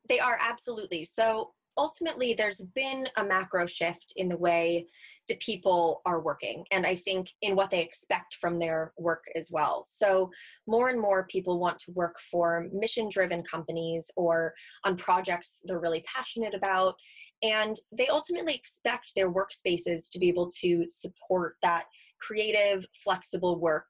They 0.09 0.19
are 0.19 0.37
absolutely. 0.41 1.05
So 1.05 1.51
ultimately 1.77 2.33
there's 2.33 2.63
been 2.75 3.07
a 3.17 3.23
macro 3.23 3.65
shift 3.65 4.13
in 4.15 4.29
the 4.29 4.37
way 4.37 4.85
that 5.27 5.39
people 5.39 6.01
are 6.05 6.19
working 6.19 6.63
and 6.71 6.85
i 6.85 6.95
think 6.95 7.29
in 7.41 7.55
what 7.55 7.69
they 7.69 7.81
expect 7.81 8.35
from 8.41 8.59
their 8.59 8.91
work 8.97 9.23
as 9.35 9.49
well. 9.51 9.85
So 9.87 10.29
more 10.67 10.89
and 10.89 10.99
more 10.99 11.25
people 11.27 11.59
want 11.59 11.79
to 11.79 11.91
work 11.91 12.17
for 12.29 12.67
mission 12.73 13.09
driven 13.09 13.43
companies 13.43 14.09
or 14.15 14.53
on 14.83 14.97
projects 14.97 15.59
they're 15.63 15.79
really 15.79 16.03
passionate 16.13 16.53
about 16.53 16.95
and 17.43 17.77
they 17.91 18.07
ultimately 18.07 18.53
expect 18.53 19.13
their 19.15 19.31
workspaces 19.31 20.09
to 20.11 20.19
be 20.19 20.29
able 20.29 20.51
to 20.61 20.85
support 20.89 21.55
that 21.63 21.85
creative 22.19 22.85
flexible 23.03 23.59
work 23.59 23.89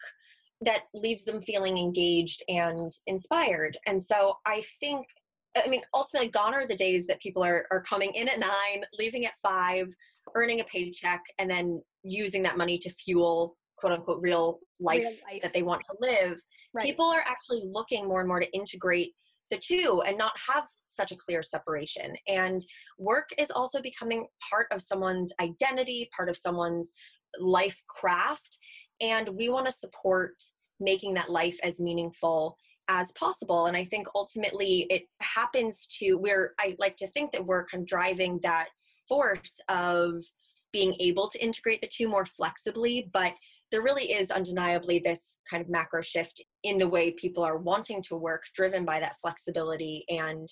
that 0.61 0.81
leaves 0.93 1.25
them 1.25 1.41
feeling 1.41 1.77
engaged 1.77 2.43
and 2.47 2.93
inspired. 3.07 3.77
And 3.87 4.03
so 4.03 4.37
i 4.45 4.63
think 4.79 5.07
I 5.55 5.67
mean, 5.67 5.81
ultimately, 5.93 6.29
gone 6.29 6.53
are 6.53 6.67
the 6.67 6.75
days 6.75 7.05
that 7.07 7.19
people 7.19 7.43
are, 7.43 7.65
are 7.71 7.81
coming 7.81 8.13
in 8.13 8.29
at 8.29 8.39
nine, 8.39 8.83
leaving 8.97 9.25
at 9.25 9.33
five, 9.43 9.87
earning 10.35 10.61
a 10.61 10.63
paycheck, 10.63 11.21
and 11.39 11.49
then 11.49 11.81
using 12.03 12.43
that 12.43 12.57
money 12.57 12.77
to 12.77 12.89
fuel 12.89 13.57
quote 13.77 13.93
unquote 13.93 14.21
real 14.21 14.59
life, 14.79 15.01
real 15.01 15.11
life. 15.31 15.41
that 15.41 15.53
they 15.53 15.63
want 15.63 15.81
to 15.81 15.95
live. 15.99 16.39
Right. 16.73 16.85
People 16.85 17.05
are 17.05 17.23
actually 17.27 17.63
looking 17.65 18.07
more 18.07 18.21
and 18.21 18.27
more 18.27 18.39
to 18.39 18.53
integrate 18.53 19.13
the 19.49 19.57
two 19.57 20.01
and 20.05 20.17
not 20.17 20.31
have 20.47 20.65
such 20.87 21.11
a 21.11 21.15
clear 21.17 21.43
separation. 21.43 22.15
And 22.27 22.65
work 22.97 23.29
is 23.37 23.51
also 23.51 23.81
becoming 23.81 24.25
part 24.49 24.67
of 24.71 24.81
someone's 24.81 25.33
identity, 25.41 26.09
part 26.15 26.29
of 26.29 26.37
someone's 26.37 26.93
life 27.39 27.81
craft. 27.87 28.57
And 29.01 29.29
we 29.29 29.49
want 29.49 29.65
to 29.65 29.71
support 29.71 30.35
making 30.79 31.13
that 31.15 31.29
life 31.29 31.57
as 31.63 31.81
meaningful 31.81 32.55
as 32.87 33.11
possible. 33.13 33.67
And 33.67 33.77
I 33.77 33.85
think 33.85 34.07
ultimately 34.15 34.87
it 34.89 35.03
happens 35.21 35.85
to 35.99 36.15
where 36.15 36.53
I 36.59 36.75
like 36.79 36.97
to 36.97 37.07
think 37.07 37.31
that 37.31 37.45
we're 37.45 37.65
kind 37.65 37.81
of 37.81 37.87
driving 37.87 38.39
that 38.43 38.67
force 39.07 39.59
of 39.69 40.21
being 40.73 40.95
able 40.99 41.27
to 41.27 41.43
integrate 41.43 41.81
the 41.81 41.87
two 41.87 42.07
more 42.07 42.25
flexibly, 42.25 43.09
but 43.13 43.33
there 43.71 43.81
really 43.81 44.11
is 44.11 44.31
undeniably 44.31 44.99
this 44.99 45.39
kind 45.49 45.63
of 45.63 45.69
macro 45.69 46.01
shift 46.01 46.43
in 46.63 46.77
the 46.77 46.87
way 46.87 47.11
people 47.11 47.43
are 47.43 47.57
wanting 47.57 48.01
to 48.03 48.15
work, 48.15 48.43
driven 48.53 48.85
by 48.85 48.99
that 48.99 49.15
flexibility 49.21 50.03
and 50.09 50.49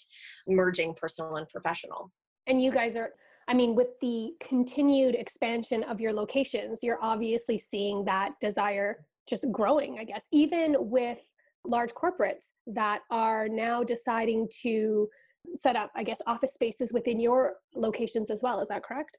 merging 0.48 0.94
personal 0.94 1.36
and 1.36 1.48
professional. 1.50 2.12
And 2.48 2.62
you 2.62 2.72
guys 2.72 2.96
are, 2.96 3.12
I 3.48 3.54
mean, 3.54 3.76
with 3.76 3.90
the 4.02 4.32
continued 4.48 5.16
expansion 5.16 5.84
of 5.84 6.00
your 6.00 6.14
locations, 6.14 6.80
you're 6.82 7.04
obviously 7.04 7.58
seeing 7.58 8.06
that 8.06 8.32
desire 8.40 9.06
just 9.28 9.52
growing, 9.52 10.00
I 10.00 10.06
guess, 10.06 10.26
even 10.32 10.76
with 10.80 11.22
large 11.66 11.94
corporates 11.94 12.52
that 12.68 13.02
are 13.12 13.48
now 13.48 13.84
deciding 13.84 14.48
to 14.64 15.08
set 15.56 15.76
up, 15.76 15.92
I 15.96 16.04
guess, 16.04 16.20
office 16.28 16.54
spaces 16.54 16.94
within 16.94 17.20
your 17.20 17.56
locations 17.76 18.30
as 18.30 18.42
well. 18.44 18.60
Is 18.62 18.68
that 18.70 18.84
correct? 18.84 19.18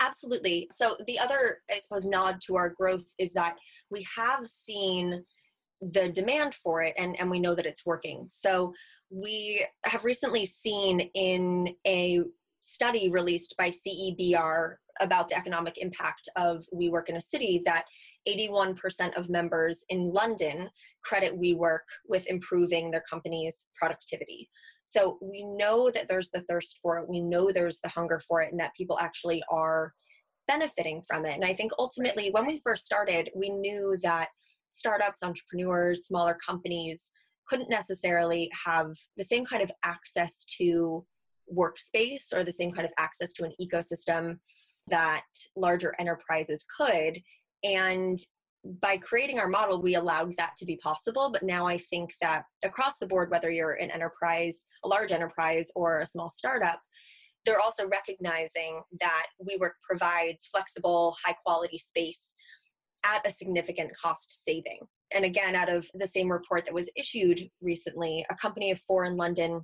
Absolutely. 0.00 0.68
So 0.74 0.96
the 1.06 1.18
other, 1.18 1.58
I 1.70 1.78
suppose, 1.78 2.04
nod 2.04 2.40
to 2.46 2.56
our 2.56 2.70
growth 2.70 3.04
is 3.18 3.32
that 3.34 3.56
we 3.90 4.06
have 4.16 4.46
seen 4.46 5.24
the 5.80 6.08
demand 6.08 6.54
for 6.62 6.82
it 6.82 6.94
and, 6.98 7.18
and 7.18 7.30
we 7.30 7.40
know 7.40 7.54
that 7.54 7.66
it's 7.66 7.86
working. 7.86 8.26
So 8.30 8.72
we 9.10 9.64
have 9.84 10.04
recently 10.04 10.46
seen 10.46 11.00
in 11.14 11.74
a 11.86 12.20
study 12.60 13.10
released 13.10 13.54
by 13.58 13.70
CEBR 13.70 14.76
about 15.00 15.28
the 15.28 15.36
economic 15.36 15.78
impact 15.78 16.28
of 16.36 16.64
WeWork 16.74 17.08
in 17.08 17.16
a 17.16 17.20
city 17.20 17.60
that 17.64 17.84
81% 18.28 19.16
of 19.16 19.28
members 19.28 19.84
in 19.88 20.12
London 20.12 20.68
credit 21.02 21.38
WeWork 21.40 21.80
with 22.06 22.26
improving 22.28 22.90
their 22.90 23.02
company's 23.08 23.66
productivity. 23.76 24.48
So 24.84 25.18
we 25.20 25.44
know 25.44 25.90
that 25.90 26.08
there's 26.08 26.30
the 26.30 26.42
thirst 26.42 26.78
for 26.82 26.98
it. 26.98 27.08
We 27.08 27.20
know 27.20 27.50
there's 27.50 27.80
the 27.80 27.88
hunger 27.88 28.20
for 28.26 28.42
it, 28.42 28.50
and 28.50 28.60
that 28.60 28.74
people 28.76 28.98
actually 29.00 29.42
are 29.50 29.92
benefiting 30.46 31.02
from 31.06 31.24
it. 31.24 31.34
And 31.34 31.44
I 31.44 31.54
think 31.54 31.72
ultimately, 31.78 32.30
when 32.30 32.46
we 32.46 32.60
first 32.62 32.84
started, 32.84 33.30
we 33.34 33.50
knew 33.50 33.96
that 34.02 34.28
startups, 34.74 35.22
entrepreneurs, 35.22 36.06
smaller 36.06 36.36
companies 36.44 37.10
couldn't 37.46 37.70
necessarily 37.70 38.50
have 38.64 38.92
the 39.16 39.24
same 39.24 39.44
kind 39.44 39.62
of 39.62 39.70
access 39.84 40.44
to 40.58 41.04
workspace 41.54 42.32
or 42.32 42.44
the 42.44 42.52
same 42.52 42.72
kind 42.72 42.86
of 42.86 42.92
access 42.98 43.32
to 43.32 43.44
an 43.44 43.52
ecosystem 43.60 44.38
that 44.88 45.24
larger 45.56 45.94
enterprises 45.98 46.64
could. 46.76 47.20
And 47.64 48.18
by 48.80 48.96
creating 48.96 49.38
our 49.38 49.48
model, 49.48 49.82
we 49.82 49.96
allowed 49.96 50.34
that 50.38 50.52
to 50.58 50.64
be 50.64 50.76
possible. 50.76 51.30
But 51.32 51.42
now 51.42 51.66
I 51.66 51.78
think 51.78 52.14
that 52.20 52.44
across 52.64 52.98
the 52.98 53.06
board, 53.06 53.30
whether 53.30 53.50
you're 53.50 53.72
an 53.72 53.90
enterprise, 53.90 54.58
a 54.84 54.88
large 54.88 55.12
enterprise, 55.12 55.68
or 55.74 56.00
a 56.00 56.06
small 56.06 56.30
startup, 56.30 56.80
they're 57.44 57.60
also 57.60 57.88
recognizing 57.88 58.82
that 59.00 59.26
WeWork 59.42 59.72
provides 59.82 60.48
flexible, 60.52 61.16
high 61.24 61.34
quality 61.44 61.78
space 61.78 62.34
at 63.04 63.26
a 63.26 63.32
significant 63.32 63.90
cost 64.00 64.44
saving. 64.44 64.78
And 65.12 65.24
again, 65.24 65.56
out 65.56 65.68
of 65.68 65.88
the 65.94 66.06
same 66.06 66.30
report 66.30 66.64
that 66.64 66.74
was 66.74 66.88
issued 66.96 67.42
recently, 67.60 68.24
a 68.30 68.36
company 68.36 68.70
of 68.70 68.80
four 68.86 69.04
in 69.04 69.16
London 69.16 69.62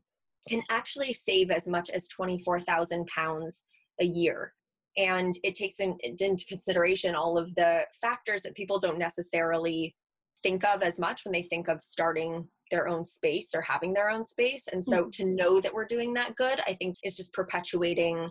can 0.48 0.62
actually 0.70 1.12
save 1.12 1.50
as 1.50 1.68
much 1.68 1.88
as 1.90 2.08
24,000 2.08 3.06
pounds 3.06 3.62
a 4.00 4.04
year 4.04 4.54
and 4.98 5.38
it 5.44 5.54
takes 5.54 5.80
in, 5.80 5.96
into 6.02 6.44
consideration 6.46 7.14
all 7.14 7.38
of 7.38 7.54
the 7.54 7.82
factors 8.00 8.42
that 8.42 8.54
people 8.54 8.78
don't 8.78 8.98
necessarily 8.98 9.94
think 10.42 10.64
of 10.64 10.82
as 10.82 10.98
much 10.98 11.24
when 11.24 11.32
they 11.32 11.42
think 11.42 11.68
of 11.68 11.80
starting 11.80 12.46
their 12.70 12.88
own 12.88 13.06
space 13.06 13.48
or 13.54 13.62
having 13.62 13.94
their 13.94 14.10
own 14.10 14.26
space. 14.26 14.64
And 14.72 14.84
so 14.84 15.02
mm-hmm. 15.02 15.10
to 15.10 15.24
know 15.24 15.60
that 15.60 15.72
we're 15.72 15.86
doing 15.86 16.12
that 16.14 16.36
good 16.36 16.60
i 16.66 16.74
think 16.74 16.96
is 17.02 17.16
just 17.16 17.32
perpetuating 17.32 18.28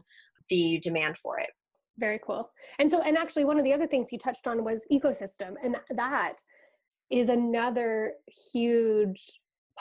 the 0.49 0.79
demand 0.83 1.17
for 1.17 1.39
it. 1.39 1.49
Very 1.97 2.19
cool. 2.25 2.51
And 2.79 2.89
so 2.89 3.01
and 3.01 3.17
actually 3.17 3.45
one 3.45 3.57
of 3.57 3.63
the 3.63 3.73
other 3.73 3.87
things 3.87 4.09
you 4.11 4.19
touched 4.19 4.47
on 4.47 4.63
was 4.63 4.81
ecosystem 4.91 5.55
and 5.63 5.77
that 5.95 6.35
is 7.09 7.29
another 7.29 8.13
huge 8.53 9.21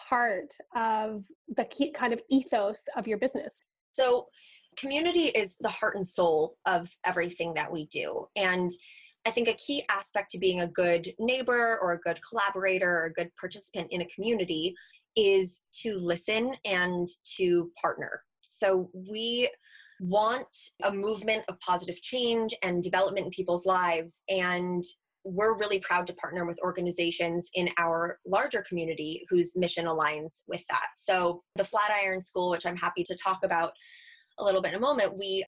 part 0.09 0.53
of 0.77 1.25
the 1.57 1.65
key, 1.65 1.91
kind 1.91 2.13
of 2.13 2.21
ethos 2.31 2.81
of 2.97 3.07
your 3.07 3.19
business. 3.19 3.55
So 3.93 4.27
community 4.77 5.27
is 5.27 5.57
the 5.61 5.69
heart 5.69 5.97
and 5.97 6.07
soul 6.07 6.57
of 6.67 6.89
everything 7.05 7.55
that 7.55 7.71
we 7.71 7.87
do. 7.87 8.27
And 8.37 8.73
I 9.27 9.31
think 9.31 9.49
a 9.49 9.55
key 9.55 9.85
aspect 9.91 10.31
to 10.33 10.39
being 10.39 10.61
a 10.61 10.69
good 10.69 11.13
neighbor 11.19 11.79
or 11.83 11.93
a 11.93 11.99
good 11.99 12.21
collaborator 12.29 12.91
or 12.91 13.05
a 13.07 13.13
good 13.13 13.31
participant 13.41 13.89
in 13.91 14.03
a 14.03 14.09
community 14.09 14.75
is 15.17 15.61
to 15.83 15.99
listen 15.99 16.55
and 16.65 17.09
to 17.37 17.71
partner. 17.81 18.23
So 18.47 18.91
we 18.93 19.51
want 20.01 20.47
a 20.85 20.93
movement 20.93 21.45
of 21.49 21.59
positive 21.61 22.01
change 22.03 22.55
and 22.63 22.83
development 22.83 23.27
in 23.27 23.31
people's 23.31 23.67
lives. 23.67 24.23
And 24.29 24.85
we're 25.25 25.57
really 25.57 25.81
proud 25.81 26.07
to 26.07 26.13
partner 26.15 26.47
with 26.47 26.59
organizations 26.61 27.49
in 27.55 27.69
our 27.79 28.19
larger 28.25 28.65
community 28.69 29.25
whose 29.29 29.57
mission 29.57 29.87
aligns 29.87 30.43
with 30.47 30.63
that. 30.71 30.87
So, 30.97 31.43
the 31.57 31.65
Flatiron 31.65 32.21
School, 32.21 32.51
which 32.51 32.65
I'm 32.65 32.77
happy 32.77 33.03
to 33.03 33.17
talk 33.17 33.41
about, 33.43 33.73
a 34.39 34.45
little 34.45 34.63
bit 34.63 34.73
in 34.73 34.79
a 34.79 34.81
moment, 34.81 35.17
we 35.17 35.45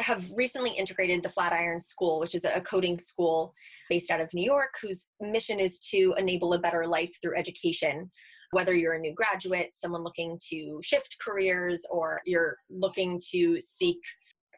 have 0.00 0.30
recently 0.34 0.70
integrated 0.70 1.22
the 1.22 1.28
Flatiron 1.28 1.80
School, 1.80 2.20
which 2.20 2.34
is 2.34 2.44
a 2.44 2.60
coding 2.60 2.98
school 2.98 3.52
based 3.90 4.10
out 4.10 4.20
of 4.20 4.32
New 4.32 4.44
York, 4.44 4.74
whose 4.80 5.06
mission 5.20 5.58
is 5.58 5.78
to 5.90 6.14
enable 6.16 6.54
a 6.54 6.58
better 6.58 6.86
life 6.86 7.10
through 7.20 7.36
education. 7.36 8.10
Whether 8.52 8.74
you're 8.74 8.94
a 8.94 8.98
new 8.98 9.12
graduate, 9.12 9.72
someone 9.76 10.04
looking 10.04 10.38
to 10.50 10.80
shift 10.82 11.16
careers, 11.20 11.82
or 11.90 12.20
you're 12.24 12.56
looking 12.70 13.20
to 13.32 13.60
seek 13.60 13.98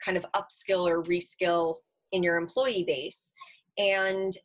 kind 0.04 0.16
of 0.16 0.26
upskill 0.34 0.88
or 0.88 1.02
reskill 1.02 1.76
in 2.12 2.22
your 2.22 2.36
employee 2.36 2.84
base. 2.86 3.32
And 3.78 4.36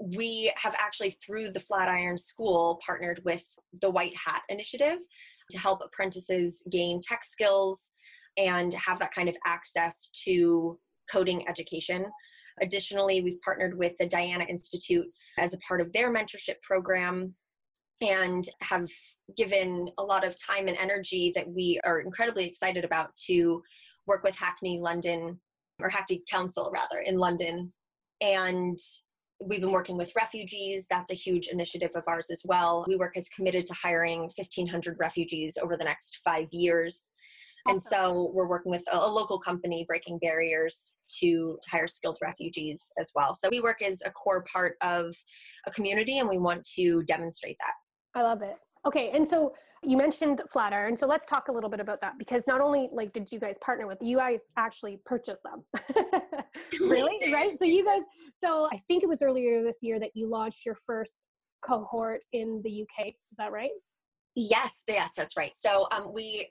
we 0.00 0.52
have 0.56 0.74
actually, 0.78 1.10
through 1.10 1.50
the 1.50 1.60
Flatiron 1.60 2.16
School, 2.16 2.80
partnered 2.84 3.20
with 3.24 3.44
the 3.80 3.90
White 3.90 4.14
Hat 4.16 4.42
Initiative 4.48 4.98
to 5.50 5.58
help 5.58 5.80
apprentices 5.84 6.62
gain 6.70 7.00
tech 7.02 7.24
skills 7.24 7.90
and 8.38 8.72
have 8.74 8.98
that 9.00 9.14
kind 9.14 9.28
of 9.28 9.36
access 9.44 10.08
to 10.24 10.78
coding 11.12 11.46
education. 11.48 12.06
Additionally, 12.62 13.20
we've 13.20 13.40
partnered 13.42 13.76
with 13.76 13.92
the 13.98 14.06
Diana 14.06 14.44
Institute 14.44 15.06
as 15.38 15.52
a 15.52 15.58
part 15.58 15.80
of 15.80 15.92
their 15.92 16.12
mentorship 16.12 16.60
program 16.62 17.34
and 18.00 18.48
have 18.62 18.88
given 19.36 19.90
a 19.98 20.02
lot 20.02 20.24
of 20.26 20.36
time 20.40 20.68
and 20.68 20.76
energy 20.78 21.32
that 21.34 21.48
we 21.48 21.80
are 21.84 22.00
incredibly 22.00 22.44
excited 22.44 22.84
about 22.84 23.14
to 23.26 23.62
work 24.06 24.22
with 24.22 24.36
Hackney 24.36 24.78
London 24.80 25.38
or 25.80 25.88
Hackney 25.88 26.22
Council 26.30 26.70
rather 26.72 27.00
in 27.04 27.18
London. 27.18 27.72
And 28.20 28.78
we've 29.40 29.60
been 29.60 29.72
working 29.72 29.96
with 29.96 30.14
refugees. 30.16 30.86
That's 30.90 31.10
a 31.10 31.14
huge 31.14 31.48
initiative 31.48 31.90
of 31.94 32.04
ours 32.06 32.26
as 32.32 32.42
well. 32.44 32.84
WeWork 32.88 33.16
is 33.16 33.28
committed 33.28 33.66
to 33.66 33.74
hiring 33.74 34.20
1,500 34.36 34.96
refugees 34.98 35.58
over 35.62 35.76
the 35.76 35.84
next 35.84 36.18
five 36.24 36.48
years. 36.50 37.12
And 37.68 37.82
so 37.82 38.30
we're 38.34 38.48
working 38.48 38.70
with 38.70 38.84
a, 38.92 38.96
a 38.96 39.06
local 39.06 39.38
company 39.38 39.84
breaking 39.86 40.18
barriers 40.18 40.94
to, 41.20 41.58
to 41.62 41.70
hire 41.70 41.86
skilled 41.86 42.18
refugees 42.22 42.90
as 42.98 43.10
well. 43.14 43.36
So 43.40 43.48
we 43.50 43.60
work 43.60 43.82
as 43.82 43.98
a 44.04 44.10
core 44.10 44.44
part 44.50 44.76
of 44.82 45.14
a 45.66 45.70
community 45.70 46.18
and 46.18 46.28
we 46.28 46.38
want 46.38 46.64
to 46.76 47.02
demonstrate 47.04 47.56
that. 47.60 48.18
I 48.18 48.22
love 48.22 48.42
it. 48.42 48.56
Okay, 48.86 49.10
and 49.12 49.26
so 49.26 49.54
you 49.82 49.96
mentioned 49.96 50.40
Flatiron, 50.50 50.96
so 50.96 51.06
let's 51.06 51.26
talk 51.26 51.48
a 51.48 51.52
little 51.52 51.70
bit 51.70 51.80
about 51.80 52.00
that 52.00 52.18
because 52.18 52.44
not 52.46 52.60
only 52.60 52.88
like 52.92 53.12
did 53.12 53.28
you 53.30 53.38
guys 53.38 53.56
partner 53.60 53.86
with, 53.86 53.98
you 54.00 54.16
guys 54.16 54.40
actually 54.56 55.00
purchased 55.04 55.42
them. 55.42 55.64
really, 56.80 57.32
right? 57.32 57.58
So 57.58 57.64
you 57.64 57.84
guys, 57.84 58.02
so 58.42 58.68
I 58.72 58.78
think 58.88 59.02
it 59.02 59.08
was 59.08 59.22
earlier 59.22 59.62
this 59.62 59.78
year 59.82 60.00
that 60.00 60.10
you 60.14 60.28
launched 60.28 60.64
your 60.64 60.76
first 60.86 61.22
cohort 61.62 62.24
in 62.32 62.60
the 62.64 62.82
UK. 62.82 63.08
Is 63.08 63.36
that 63.38 63.52
right? 63.52 63.70
Yes, 64.34 64.82
yes, 64.86 65.10
that's 65.16 65.36
right. 65.36 65.52
So 65.64 65.88
um, 65.92 66.12
we 66.12 66.48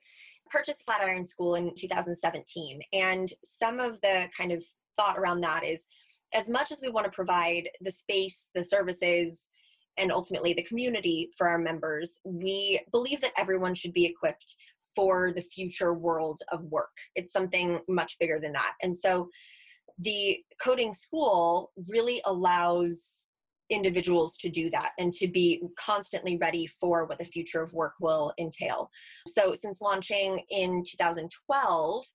purchased 0.49 0.83
Flatiron 0.85 1.27
School 1.27 1.55
in 1.55 1.73
2017. 1.75 2.81
And 2.93 3.31
some 3.43 3.79
of 3.79 3.99
the 4.01 4.25
kind 4.35 4.51
of 4.51 4.63
thought 4.97 5.17
around 5.17 5.41
that 5.41 5.63
is 5.63 5.85
as 6.33 6.49
much 6.49 6.71
as 6.71 6.81
we 6.81 6.89
want 6.89 7.05
to 7.05 7.11
provide 7.11 7.69
the 7.81 7.91
space, 7.91 8.49
the 8.53 8.63
services, 8.63 9.47
and 9.97 10.11
ultimately 10.11 10.53
the 10.53 10.63
community 10.63 11.29
for 11.37 11.47
our 11.49 11.57
members, 11.57 12.19
we 12.23 12.81
believe 12.91 13.21
that 13.21 13.33
everyone 13.37 13.73
should 13.73 13.93
be 13.93 14.05
equipped 14.05 14.55
for 14.95 15.31
the 15.31 15.41
future 15.41 15.93
world 15.93 16.39
of 16.51 16.63
work. 16.65 16.91
It's 17.15 17.33
something 17.33 17.79
much 17.87 18.17
bigger 18.19 18.39
than 18.39 18.53
that. 18.53 18.73
And 18.81 18.97
so 18.97 19.29
the 19.99 20.37
coding 20.61 20.93
school 20.93 21.71
really 21.87 22.21
allows 22.25 23.26
individuals 23.69 24.37
to 24.37 24.49
do 24.49 24.69
that 24.69 24.91
and 24.97 25.11
to 25.13 25.27
be 25.27 25.61
constantly 25.77 26.37
ready 26.37 26.67
for 26.79 27.05
what 27.05 27.17
the 27.17 27.25
future 27.25 27.61
of 27.61 27.73
work 27.73 27.93
will 27.99 28.33
entail. 28.39 28.89
So, 29.27 29.55
since 29.59 29.81
launching 29.81 30.41
in 30.49 30.83
2012, 30.89 32.05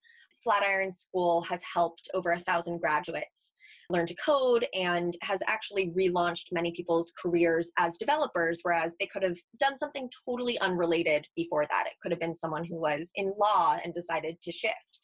Flatiron 0.43 0.93
School 0.93 1.43
has 1.43 1.61
helped 1.63 2.09
over 2.15 2.33
a 2.33 2.41
thousand 2.41 2.79
graduates 2.79 3.53
learn 3.93 4.07
to 4.07 4.15
code 4.15 4.67
and 4.75 5.17
has 5.23 5.41
actually 5.47 5.91
relaunched 5.91 6.47
many 6.53 6.73
people's 6.73 7.13
careers 7.21 7.71
as 7.79 7.97
developers, 7.97 8.61
whereas 8.63 8.95
they 8.99 9.07
could 9.07 9.23
have 9.23 9.37
done 9.59 9.79
something 9.79 10.09
totally 10.27 10.59
unrelated 10.61 11.27
before 11.37 11.67
that. 11.71 11.85
It 11.87 11.93
could 12.03 12.11
have 12.11 12.21
been 12.21 12.37
someone 12.37 12.65
who 12.65 12.77
was 12.77 13.11
in 13.15 13.33
law 13.39 13.77
and 13.85 13.95
decided 13.95 14.41
to 14.43 14.53
shift. 14.53 14.99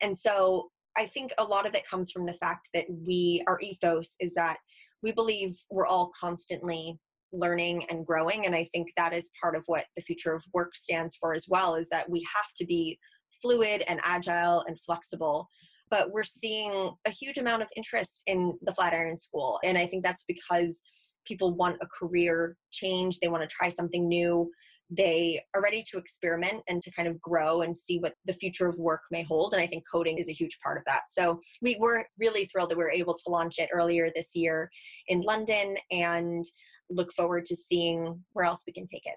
And 0.00 0.18
so 0.18 0.70
I 0.96 1.06
think 1.06 1.32
a 1.38 1.44
lot 1.44 1.66
of 1.66 1.74
it 1.74 1.86
comes 1.88 2.10
from 2.10 2.26
the 2.26 2.34
fact 2.34 2.68
that 2.74 2.86
we, 2.88 3.44
our 3.46 3.60
ethos 3.60 4.16
is 4.18 4.34
that 4.34 4.56
we 5.02 5.12
believe 5.12 5.56
we're 5.70 5.86
all 5.86 6.10
constantly 6.18 6.98
learning 7.32 7.84
and 7.90 8.06
growing. 8.06 8.46
And 8.46 8.54
I 8.54 8.64
think 8.72 8.88
that 8.96 9.12
is 9.12 9.30
part 9.40 9.54
of 9.56 9.62
what 9.66 9.84
the 9.96 10.02
future 10.02 10.34
of 10.34 10.42
work 10.52 10.74
stands 10.74 11.16
for 11.16 11.34
as 11.34 11.46
well, 11.48 11.76
is 11.76 11.88
that 11.90 12.10
we 12.10 12.26
have 12.34 12.52
to 12.56 12.66
be 12.66 12.98
fluid 13.40 13.84
and 13.86 14.00
agile 14.04 14.64
and 14.66 14.78
flexible 14.84 15.48
but 15.90 16.12
we're 16.12 16.24
seeing 16.24 16.92
a 17.04 17.10
huge 17.10 17.38
amount 17.38 17.62
of 17.62 17.68
interest 17.76 18.22
in 18.26 18.56
the 18.62 18.72
Flatiron 18.72 19.18
School. 19.18 19.58
And 19.64 19.76
I 19.76 19.86
think 19.86 20.04
that's 20.04 20.24
because 20.26 20.82
people 21.26 21.54
want 21.54 21.78
a 21.82 21.86
career 21.86 22.56
change, 22.70 23.18
they 23.18 23.28
want 23.28 23.42
to 23.42 23.54
try 23.54 23.68
something 23.68 24.08
new. 24.08 24.50
They 24.90 25.40
are 25.54 25.62
ready 25.62 25.84
to 25.90 25.98
experiment 25.98 26.62
and 26.68 26.82
to 26.82 26.90
kind 26.90 27.08
of 27.08 27.20
grow 27.20 27.62
and 27.62 27.76
see 27.76 27.98
what 27.98 28.14
the 28.24 28.32
future 28.32 28.68
of 28.68 28.76
work 28.76 29.02
may 29.10 29.22
hold. 29.22 29.54
And 29.54 29.62
I 29.62 29.66
think 29.66 29.84
coding 29.90 30.18
is 30.18 30.28
a 30.28 30.32
huge 30.32 30.58
part 30.62 30.78
of 30.78 30.84
that. 30.86 31.02
So 31.10 31.38
we 31.62 31.76
were 31.78 32.04
really 32.18 32.46
thrilled 32.46 32.70
that 32.70 32.78
we 32.78 32.84
were 32.84 32.90
able 32.90 33.14
to 33.14 33.28
launch 33.28 33.58
it 33.58 33.70
earlier 33.72 34.10
this 34.14 34.34
year 34.34 34.70
in 35.08 35.20
London 35.22 35.76
and 35.90 36.44
look 36.90 37.12
forward 37.14 37.44
to 37.46 37.56
seeing 37.56 38.22
where 38.32 38.44
else 38.44 38.62
we 38.66 38.72
can 38.72 38.86
take 38.86 39.06
it. 39.06 39.14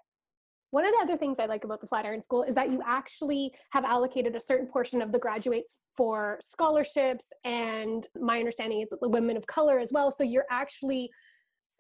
One 0.69 0.85
of 0.85 0.91
the 0.91 1.03
other 1.03 1.15
things 1.15 1.37
I 1.37 1.45
like 1.45 1.65
about 1.65 1.81
the 1.81 1.87
Flatiron 1.87 2.23
School 2.23 2.41
is 2.41 2.55
that 2.55 2.71
you 2.71 2.81
actually 2.83 3.53
have 3.71 3.83
allocated 3.85 4.35
a 4.35 4.41
certain 4.41 4.65
portion 4.65 5.03
of 5.03 5.11
the 5.11 5.19
graduates 5.19 5.77
for 5.95 6.39
scholarships, 6.43 7.27
and 7.43 8.07
my 8.19 8.39
understanding 8.39 8.81
is 8.81 8.89
the 8.99 9.07
women 9.07 9.37
of 9.37 9.45
color 9.45 9.77
as 9.77 9.91
well. 9.91 10.09
So 10.09 10.23
you're 10.23 10.47
actually 10.49 11.11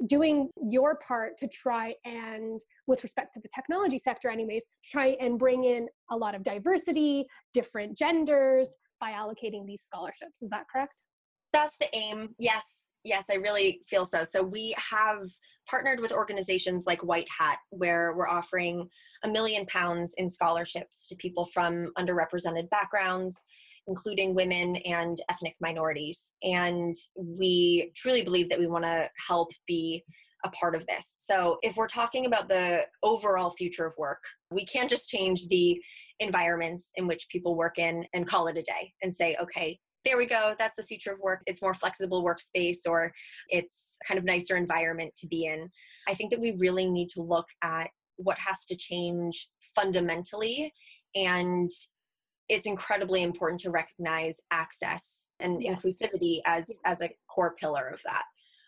doing 0.07 0.49
your 0.69 0.97
part 1.07 1.37
to 1.37 1.47
try 1.47 1.93
and 2.05 2.59
with 2.87 3.03
respect 3.03 3.33
to 3.33 3.39
the 3.39 3.49
technology 3.53 3.97
sector 3.97 4.29
anyways 4.29 4.63
try 4.83 5.15
and 5.21 5.39
bring 5.39 5.63
in 5.63 5.87
a 6.11 6.15
lot 6.15 6.35
of 6.35 6.43
diversity 6.43 7.25
different 7.53 7.97
genders 7.97 8.75
by 8.99 9.11
allocating 9.11 9.65
these 9.65 9.83
scholarships. 9.85 10.41
Is 10.41 10.49
that 10.49 10.65
correct? 10.71 11.01
That's 11.51 11.75
the 11.79 11.87
aim. 11.95 12.35
Yes. 12.37 12.63
Yes, 13.05 13.25
I 13.29 13.35
really 13.35 13.81
feel 13.89 14.05
so. 14.05 14.23
So 14.23 14.41
we 14.41 14.73
have 14.77 15.27
partnered 15.69 15.99
with 15.99 16.13
organizations 16.13 16.85
like 16.87 17.03
White 17.03 17.27
Hat, 17.37 17.57
where 17.69 18.13
we're 18.15 18.29
offering 18.29 18.87
a 19.23 19.27
million 19.27 19.65
pounds 19.65 20.13
in 20.17 20.29
scholarships 20.29 21.05
to 21.07 21.15
people 21.17 21.43
from 21.53 21.91
underrepresented 21.97 22.69
backgrounds, 22.69 23.35
including 23.87 24.33
women 24.33 24.77
and 24.77 25.21
ethnic 25.29 25.55
minorities. 25.61 26.33
And 26.43 26.95
we 27.15 27.91
truly 27.95 28.23
believe 28.23 28.49
that 28.49 28.59
we 28.59 28.67
want 28.67 28.85
to 28.85 29.09
help 29.27 29.49
be 29.67 30.03
a 30.45 30.49
part 30.49 30.75
of 30.75 30.85
this. 30.87 31.15
So, 31.19 31.57
if 31.61 31.77
we're 31.77 31.87
talking 31.87 32.25
about 32.25 32.49
the 32.49 32.81
overall 33.01 33.51
future 33.51 33.85
of 33.85 33.93
work, 33.97 34.21
we 34.51 34.65
can't 34.65 34.89
just 34.89 35.09
change 35.09 35.47
the 35.47 35.79
environments 36.19 36.89
in 36.95 37.07
which 37.07 37.27
people 37.29 37.55
work 37.55 37.79
in 37.79 38.05
and 38.13 38.27
call 38.27 38.47
it 38.47 38.57
a 38.57 38.61
day 38.61 38.91
and 39.01 39.15
say, 39.15 39.37
okay, 39.41 39.79
there 40.05 40.17
we 40.17 40.25
go 40.25 40.53
that's 40.59 40.75
the 40.75 40.83
future 40.83 41.11
of 41.11 41.19
work 41.19 41.41
it's 41.45 41.61
more 41.61 41.73
flexible 41.73 42.23
workspace 42.23 42.79
or 42.87 43.11
it's 43.49 43.97
kind 44.05 44.17
of 44.17 44.25
nicer 44.25 44.57
environment 44.57 45.13
to 45.15 45.27
be 45.27 45.45
in 45.45 45.69
i 46.07 46.13
think 46.13 46.29
that 46.29 46.39
we 46.39 46.51
really 46.57 46.89
need 46.89 47.09
to 47.09 47.21
look 47.21 47.47
at 47.63 47.89
what 48.17 48.37
has 48.37 48.65
to 48.65 48.75
change 48.75 49.47
fundamentally 49.75 50.71
and 51.15 51.71
it's 52.49 52.67
incredibly 52.67 53.23
important 53.23 53.59
to 53.61 53.69
recognize 53.69 54.37
access 54.51 55.29
and 55.39 55.61
yes. 55.61 55.81
inclusivity 55.81 56.39
as 56.45 56.65
as 56.85 57.01
a 57.01 57.09
core 57.33 57.55
pillar 57.59 57.87
of 57.87 57.99
that 58.05 58.23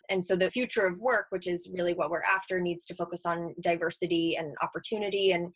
and 0.09 0.25
so 0.25 0.35
the 0.35 0.49
future 0.49 0.85
of 0.85 0.99
work 0.99 1.27
which 1.29 1.47
is 1.47 1.69
really 1.73 1.93
what 1.93 2.09
we're 2.09 2.23
after 2.23 2.59
needs 2.59 2.85
to 2.85 2.95
focus 2.95 3.21
on 3.25 3.53
diversity 3.61 4.35
and 4.37 4.53
opportunity 4.61 5.31
and 5.31 5.51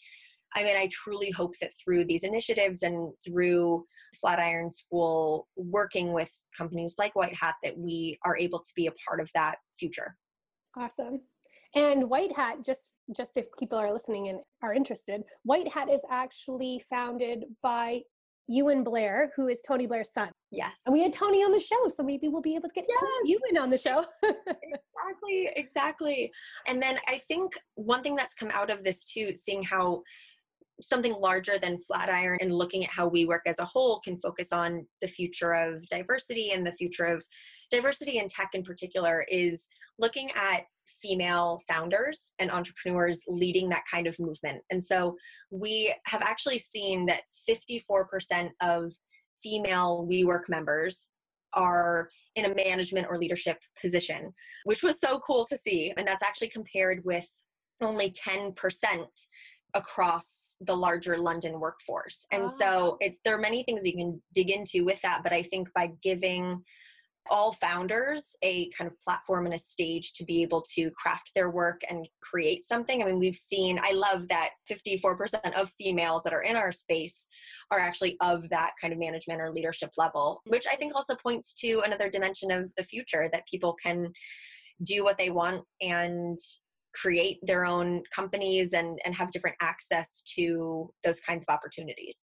I 0.55 0.63
mean, 0.63 0.75
I 0.75 0.89
truly 0.91 1.31
hope 1.31 1.53
that 1.61 1.71
through 1.83 2.05
these 2.05 2.23
initiatives 2.23 2.81
and 2.81 3.13
through 3.25 3.85
Flatiron 4.19 4.71
School 4.71 5.47
working 5.55 6.13
with 6.13 6.31
companies 6.57 6.95
like 6.97 7.15
White 7.15 7.35
Hat, 7.35 7.55
that 7.63 7.77
we 7.77 8.17
are 8.25 8.37
able 8.37 8.59
to 8.59 8.71
be 8.75 8.87
a 8.87 8.93
part 9.07 9.21
of 9.21 9.29
that 9.35 9.57
future. 9.77 10.15
Awesome. 10.75 11.21
And 11.75 12.09
White 12.09 12.35
Hat, 12.35 12.57
just 12.65 12.89
just 13.15 13.37
if 13.37 13.45
people 13.57 13.77
are 13.77 13.91
listening 13.91 14.29
and 14.29 14.39
are 14.61 14.73
interested, 14.73 15.23
White 15.43 15.71
Hat 15.71 15.89
is 15.89 16.01
actually 16.11 16.83
founded 16.89 17.45
by 17.63 18.01
Ewan 18.47 18.83
Blair, 18.83 19.31
who 19.35 19.47
is 19.47 19.61
Tony 19.65 19.85
Blair's 19.85 20.11
son. 20.11 20.29
Yes. 20.51 20.71
And 20.85 20.93
we 20.93 21.03
had 21.03 21.13
Tony 21.13 21.43
on 21.43 21.51
the 21.51 21.59
show, 21.59 21.87
so 21.87 22.01
maybe 22.03 22.27
we'll 22.27 22.41
be 22.41 22.55
able 22.55 22.67
to 22.67 22.73
get 22.73 22.85
yes. 22.87 22.99
Ewan 23.25 23.61
on 23.61 23.69
the 23.69 23.77
show. 23.77 24.03
exactly, 24.23 25.49
exactly. 25.55 26.31
And 26.67 26.81
then 26.81 26.97
I 27.07 27.21
think 27.27 27.53
one 27.75 28.01
thing 28.01 28.15
that's 28.15 28.33
come 28.33 28.49
out 28.51 28.71
of 28.71 28.83
this 28.83 29.05
too, 29.05 29.33
seeing 29.35 29.63
how 29.63 30.01
something 30.81 31.13
larger 31.13 31.59
than 31.59 31.77
Flatiron 31.85 32.39
and 32.41 32.53
looking 32.53 32.83
at 32.83 32.89
how 32.89 33.07
we 33.07 33.25
work 33.25 33.43
as 33.45 33.59
a 33.59 33.65
whole 33.65 33.99
can 33.99 34.17
focus 34.17 34.47
on 34.51 34.85
the 35.01 35.07
future 35.07 35.53
of 35.53 35.87
diversity 35.87 36.51
and 36.51 36.65
the 36.65 36.71
future 36.71 37.05
of 37.05 37.23
diversity 37.71 38.17
in 38.17 38.27
tech 38.27 38.49
in 38.53 38.63
particular 38.63 39.25
is 39.29 39.67
looking 39.97 40.29
at 40.31 40.63
female 41.01 41.61
founders 41.67 42.33
and 42.39 42.51
entrepreneurs 42.51 43.19
leading 43.27 43.69
that 43.69 43.83
kind 43.91 44.07
of 44.07 44.19
movement. 44.19 44.61
And 44.69 44.83
so 44.83 45.15
we 45.49 45.93
have 46.05 46.21
actually 46.21 46.59
seen 46.59 47.05
that 47.05 47.21
54% 47.47 48.49
of 48.61 48.91
female 49.41 50.07
WeWork 50.09 50.49
members 50.49 51.09
are 51.53 52.09
in 52.35 52.45
a 52.45 52.53
management 52.53 53.07
or 53.09 53.17
leadership 53.17 53.57
position, 53.81 54.33
which 54.65 54.83
was 54.83 54.99
so 54.99 55.19
cool 55.19 55.45
to 55.45 55.57
see. 55.57 55.93
And 55.97 56.07
that's 56.07 56.23
actually 56.23 56.49
compared 56.49 57.03
with 57.05 57.25
only 57.81 58.11
10% 58.11 58.53
across 59.73 60.25
the 60.61 60.75
larger 60.75 61.17
London 61.17 61.59
workforce. 61.59 62.25
And 62.31 62.43
oh. 62.43 62.53
so 62.59 62.97
it's 62.99 63.19
there 63.23 63.35
are 63.35 63.41
many 63.41 63.63
things 63.63 63.85
you 63.85 63.93
can 63.93 64.21
dig 64.33 64.49
into 64.49 64.83
with 64.83 65.01
that, 65.01 65.21
but 65.23 65.31
I 65.31 65.43
think 65.43 65.69
by 65.73 65.91
giving 66.03 66.61
all 67.29 67.53
founders 67.53 68.35
a 68.41 68.69
kind 68.71 68.89
of 68.89 68.99
platform 68.99 69.45
and 69.45 69.55
a 69.55 69.59
stage 69.59 70.13
to 70.13 70.25
be 70.25 70.41
able 70.41 70.61
to 70.75 70.91
craft 70.91 71.31
their 71.35 71.49
work 71.49 71.81
and 71.89 72.07
create 72.21 72.67
something. 72.67 73.01
I 73.01 73.05
mean, 73.05 73.19
we've 73.19 73.35
seen, 73.35 73.79
I 73.81 73.91
love 73.91 74.27
that 74.29 74.51
54% 74.69 75.59
of 75.59 75.71
females 75.77 76.23
that 76.23 76.33
are 76.33 76.43
in 76.43 76.55
our 76.55 76.71
space 76.71 77.27
are 77.71 77.79
actually 77.79 78.17
of 78.21 78.49
that 78.49 78.71
kind 78.81 78.93
of 78.93 78.99
management 78.99 79.41
or 79.41 79.51
leadership 79.51 79.91
level, 79.97 80.41
which 80.45 80.65
I 80.71 80.75
think 80.75 80.95
also 80.95 81.15
points 81.15 81.53
to 81.55 81.81
another 81.85 82.09
dimension 82.09 82.51
of 82.51 82.71
the 82.77 82.83
future 82.83 83.29
that 83.31 83.47
people 83.47 83.75
can 83.81 84.11
do 84.83 85.03
what 85.03 85.17
they 85.17 85.29
want 85.29 85.63
and 85.81 86.39
create 86.93 87.39
their 87.43 87.65
own 87.65 88.01
companies 88.13 88.73
and, 88.73 88.99
and 89.05 89.13
have 89.13 89.31
different 89.31 89.57
access 89.61 90.23
to 90.35 90.91
those 91.03 91.19
kinds 91.19 91.43
of 91.47 91.53
opportunities. 91.53 92.15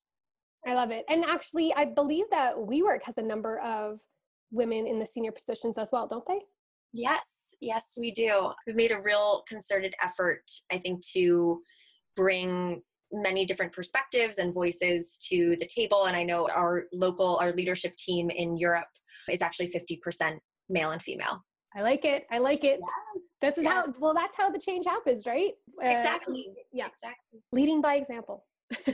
I 0.66 0.74
love 0.74 0.90
it. 0.90 1.04
And 1.08 1.24
actually, 1.24 1.72
I 1.74 1.84
believe 1.84 2.24
that 2.30 2.56
WeWork 2.56 3.02
has 3.04 3.18
a 3.18 3.22
number 3.22 3.60
of 3.60 4.00
women 4.50 4.86
in 4.86 4.98
the 4.98 5.06
senior 5.06 5.32
positions 5.32 5.78
as 5.78 5.90
well, 5.92 6.06
don't 6.06 6.26
they? 6.26 6.40
Yes, 6.92 7.24
yes, 7.60 7.84
we 7.96 8.10
do. 8.10 8.50
We've 8.66 8.76
made 8.76 8.92
a 8.92 9.00
real 9.00 9.44
concerted 9.48 9.94
effort, 10.02 10.42
I 10.72 10.78
think, 10.78 11.04
to 11.12 11.60
bring 12.14 12.82
many 13.12 13.44
different 13.44 13.72
perspectives 13.72 14.38
and 14.38 14.52
voices 14.52 15.16
to 15.28 15.56
the 15.60 15.66
table. 15.66 16.06
And 16.06 16.16
I 16.16 16.22
know 16.22 16.48
our 16.48 16.84
local, 16.92 17.36
our 17.36 17.52
leadership 17.52 17.96
team 17.96 18.30
in 18.30 18.56
Europe 18.56 18.88
is 19.30 19.42
actually 19.42 19.68
50% 19.68 20.38
male 20.68 20.90
and 20.90 21.02
female. 21.02 21.44
I 21.76 21.82
like 21.82 22.04
it. 22.04 22.26
I 22.30 22.38
like 22.38 22.64
it. 22.64 22.80
Yes. 22.80 23.24
This 23.42 23.58
is 23.58 23.64
yes. 23.64 23.74
how, 23.74 23.92
well, 23.98 24.14
that's 24.14 24.36
how 24.36 24.50
the 24.50 24.58
change 24.58 24.86
happens, 24.86 25.26
right? 25.26 25.52
Exactly. 25.80 26.46
Uh, 26.48 26.62
yeah. 26.72 26.86
Exactly. 26.86 27.40
Leading 27.52 27.82
by 27.82 27.96
example. 27.96 28.46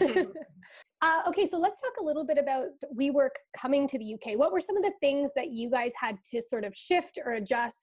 Uh, 1.03 1.21
okay, 1.27 1.49
so 1.49 1.59
let's 1.59 1.81
talk 1.81 1.95
a 2.01 2.05
little 2.05 2.25
bit 2.25 2.39
about 2.39 2.69
WeWork 2.97 3.31
coming 3.57 3.89
to 3.89 3.99
the 3.99 4.15
UK. 4.15 4.39
What 4.39 4.53
were 4.53 4.61
some 4.61 4.77
of 4.77 4.85
the 4.85 4.93
things 5.01 5.33
that 5.35 5.51
you 5.51 5.69
guys 5.69 5.91
had 6.01 6.17
to 6.31 6.41
sort 6.41 6.65
of 6.65 6.77
shift 6.77 7.19
or 7.25 7.33
adjust 7.33 7.77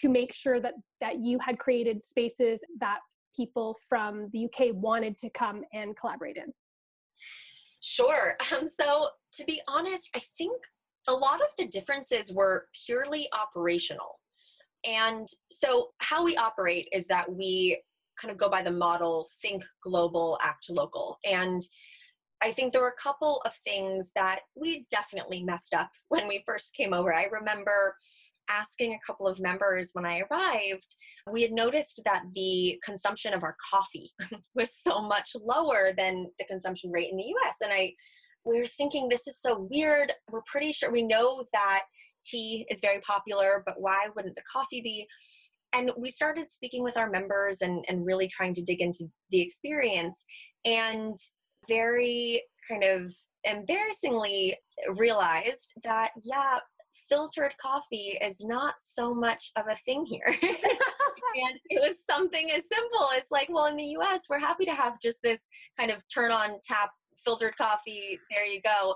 to 0.00 0.08
make 0.08 0.34
sure 0.34 0.60
that 0.60 0.74
that 1.00 1.20
you 1.20 1.38
had 1.38 1.58
created 1.58 2.02
spaces 2.02 2.60
that 2.80 2.98
people 3.36 3.76
from 3.88 4.28
the 4.32 4.46
UK 4.46 4.74
wanted 4.74 5.16
to 5.18 5.30
come 5.30 5.62
and 5.72 5.96
collaborate 5.96 6.36
in? 6.36 6.52
Sure. 7.80 8.36
Um, 8.52 8.68
so 8.68 9.08
to 9.34 9.44
be 9.44 9.60
honest, 9.68 10.10
I 10.16 10.22
think 10.36 10.60
a 11.06 11.12
lot 11.12 11.40
of 11.40 11.48
the 11.56 11.66
differences 11.68 12.32
were 12.32 12.66
purely 12.86 13.28
operational. 13.32 14.18
And 14.84 15.28
so, 15.50 15.90
how 15.98 16.24
we 16.24 16.36
operate 16.36 16.88
is 16.92 17.06
that 17.06 17.30
we 17.32 17.80
kind 18.20 18.32
of 18.32 18.38
go 18.38 18.48
by 18.48 18.62
the 18.62 18.70
model 18.70 19.28
think 19.42 19.62
global, 19.82 20.38
act 20.42 20.66
local. 20.68 21.18
And 21.24 21.62
I 22.42 22.52
think 22.52 22.72
there 22.72 22.82
were 22.82 22.94
a 22.98 23.02
couple 23.02 23.40
of 23.44 23.52
things 23.64 24.10
that 24.14 24.40
we 24.54 24.86
definitely 24.90 25.42
messed 25.42 25.74
up 25.74 25.90
when 26.08 26.28
we 26.28 26.42
first 26.46 26.74
came 26.74 26.92
over. 26.92 27.14
I 27.14 27.24
remember 27.24 27.94
asking 28.50 28.92
a 28.92 29.06
couple 29.06 29.26
of 29.26 29.40
members 29.40 29.88
when 29.94 30.04
I 30.04 30.22
arrived, 30.30 30.96
we 31.32 31.42
had 31.42 31.52
noticed 31.52 32.02
that 32.04 32.24
the 32.34 32.78
consumption 32.84 33.32
of 33.32 33.42
our 33.42 33.56
coffee 33.72 34.12
was 34.54 34.70
so 34.86 35.00
much 35.00 35.30
lower 35.42 35.92
than 35.96 36.26
the 36.38 36.44
consumption 36.44 36.90
rate 36.90 37.10
in 37.10 37.16
the 37.16 37.24
US. 37.24 37.54
And 37.62 37.72
I 37.72 37.94
we're 38.44 38.66
thinking 38.66 39.08
this 39.08 39.26
is 39.26 39.38
so 39.40 39.66
weird. 39.70 40.12
We're 40.30 40.42
pretty 40.42 40.72
sure 40.72 40.92
we 40.92 41.02
know 41.02 41.44
that 41.52 41.82
tea 42.24 42.66
is 42.70 42.78
very 42.80 43.00
popular, 43.00 43.62
but 43.64 43.76
why 43.78 44.08
wouldn't 44.14 44.34
the 44.34 44.42
coffee 44.50 44.82
be? 44.82 45.06
And 45.72 45.90
we 45.96 46.10
started 46.10 46.52
speaking 46.52 46.84
with 46.84 46.96
our 46.96 47.10
members 47.10 47.58
and, 47.62 47.84
and 47.88 48.06
really 48.06 48.28
trying 48.28 48.54
to 48.54 48.62
dig 48.62 48.80
into 48.80 49.06
the 49.30 49.40
experience 49.40 50.22
and 50.64 51.16
very 51.68 52.42
kind 52.68 52.84
of 52.84 53.14
embarrassingly 53.44 54.56
realized 54.96 55.72
that, 55.82 56.10
yeah, 56.24 56.58
filtered 57.08 57.54
coffee 57.60 58.18
is 58.22 58.36
not 58.40 58.74
so 58.82 59.14
much 59.14 59.50
of 59.56 59.66
a 59.68 59.76
thing 59.84 60.04
here. 60.06 60.26
and 60.42 61.58
it 61.68 61.80
was 61.80 61.96
something 62.08 62.50
as 62.50 62.62
simple 62.72 63.08
as 63.16 63.22
like, 63.30 63.48
well, 63.50 63.66
in 63.66 63.76
the 63.76 63.96
US, 63.98 64.20
we're 64.30 64.38
happy 64.38 64.64
to 64.64 64.74
have 64.74 65.00
just 65.00 65.18
this 65.22 65.40
kind 65.78 65.90
of 65.90 65.98
turn 66.12 66.30
on 66.30 66.58
tap 66.64 66.90
filtered 67.24 67.56
coffee. 67.56 68.18
There 68.30 68.46
you 68.46 68.60
go. 68.62 68.94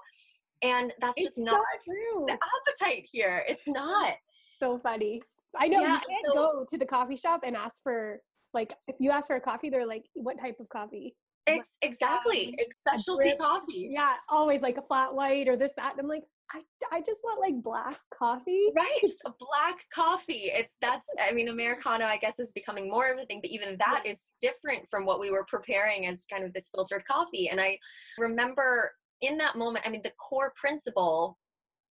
And 0.63 0.93
that's 1.01 1.15
it's 1.17 1.29
just 1.29 1.39
not 1.39 1.61
so 1.87 1.93
true. 1.93 2.25
the 2.27 2.33
appetite 2.33 3.07
here. 3.11 3.45
It's 3.47 3.67
not. 3.67 4.15
So 4.61 4.79
funny. 4.79 5.23
I 5.59 5.69
know 5.69 5.81
Yeah, 5.81 5.95
you 5.95 6.01
can't 6.09 6.27
so- 6.27 6.35
go 6.35 6.67
to 6.69 6.79
the 6.79 6.87
coffee 6.87 7.17
shop 7.17 7.43
and 7.45 7.57
ask 7.57 7.77
for 7.83 8.21
like 8.55 8.73
if 8.87 8.97
you 8.99 9.11
ask 9.11 9.27
for 9.27 9.37
a 9.37 9.41
coffee, 9.41 9.69
they're 9.69 9.87
like, 9.87 10.05
"What 10.15 10.39
type 10.41 10.57
of 10.59 10.69
coffee?" 10.71 11.15
Ex- 11.49 11.69
exactly. 11.83 12.57
Um, 12.59 12.67
specialty 12.87 13.35
coffee. 13.37 13.91
Yeah, 13.93 14.15
always 14.29 14.61
like 14.61 14.77
a 14.77 14.83
flat 14.83 15.15
white 15.15 15.49
or 15.49 15.57
this 15.57 15.73
that. 15.77 15.93
And 15.93 16.01
I'm 16.01 16.09
like, 16.09 16.25
I 16.53 16.63
I 16.91 17.01
just 17.01 17.21
want 17.25 17.41
like 17.41 17.63
black 17.63 17.99
coffee. 18.13 18.69
Right, 18.75 19.01
black 19.25 19.79
coffee. 19.95 20.51
It's 20.55 20.75
that's. 20.81 21.07
I 21.21 21.33
mean, 21.33 21.49
americano, 21.49 22.05
I 22.05 22.17
guess, 22.17 22.39
is 22.39 22.53
becoming 22.53 22.89
more 22.89 23.11
of 23.11 23.19
a 23.19 23.27
thing, 23.27 23.41
but 23.43 23.51
even 23.51 23.77
that 23.79 24.03
is 24.07 24.19
different 24.41 24.89
from 24.91 25.05
what 25.05 25.21
we 25.21 25.31
were 25.31 25.45
preparing 25.49 26.07
as 26.07 26.25
kind 26.31 26.45
of 26.45 26.53
this 26.53 26.69
filtered 26.75 27.05
coffee. 27.07 27.49
And 27.49 27.61
I 27.61 27.79
remember 28.19 28.93
in 29.21 29.37
that 29.39 29.57
moment, 29.57 29.87
I 29.87 29.91
mean, 29.91 30.03
the 30.03 30.13
core 30.19 30.53
principle 30.57 31.39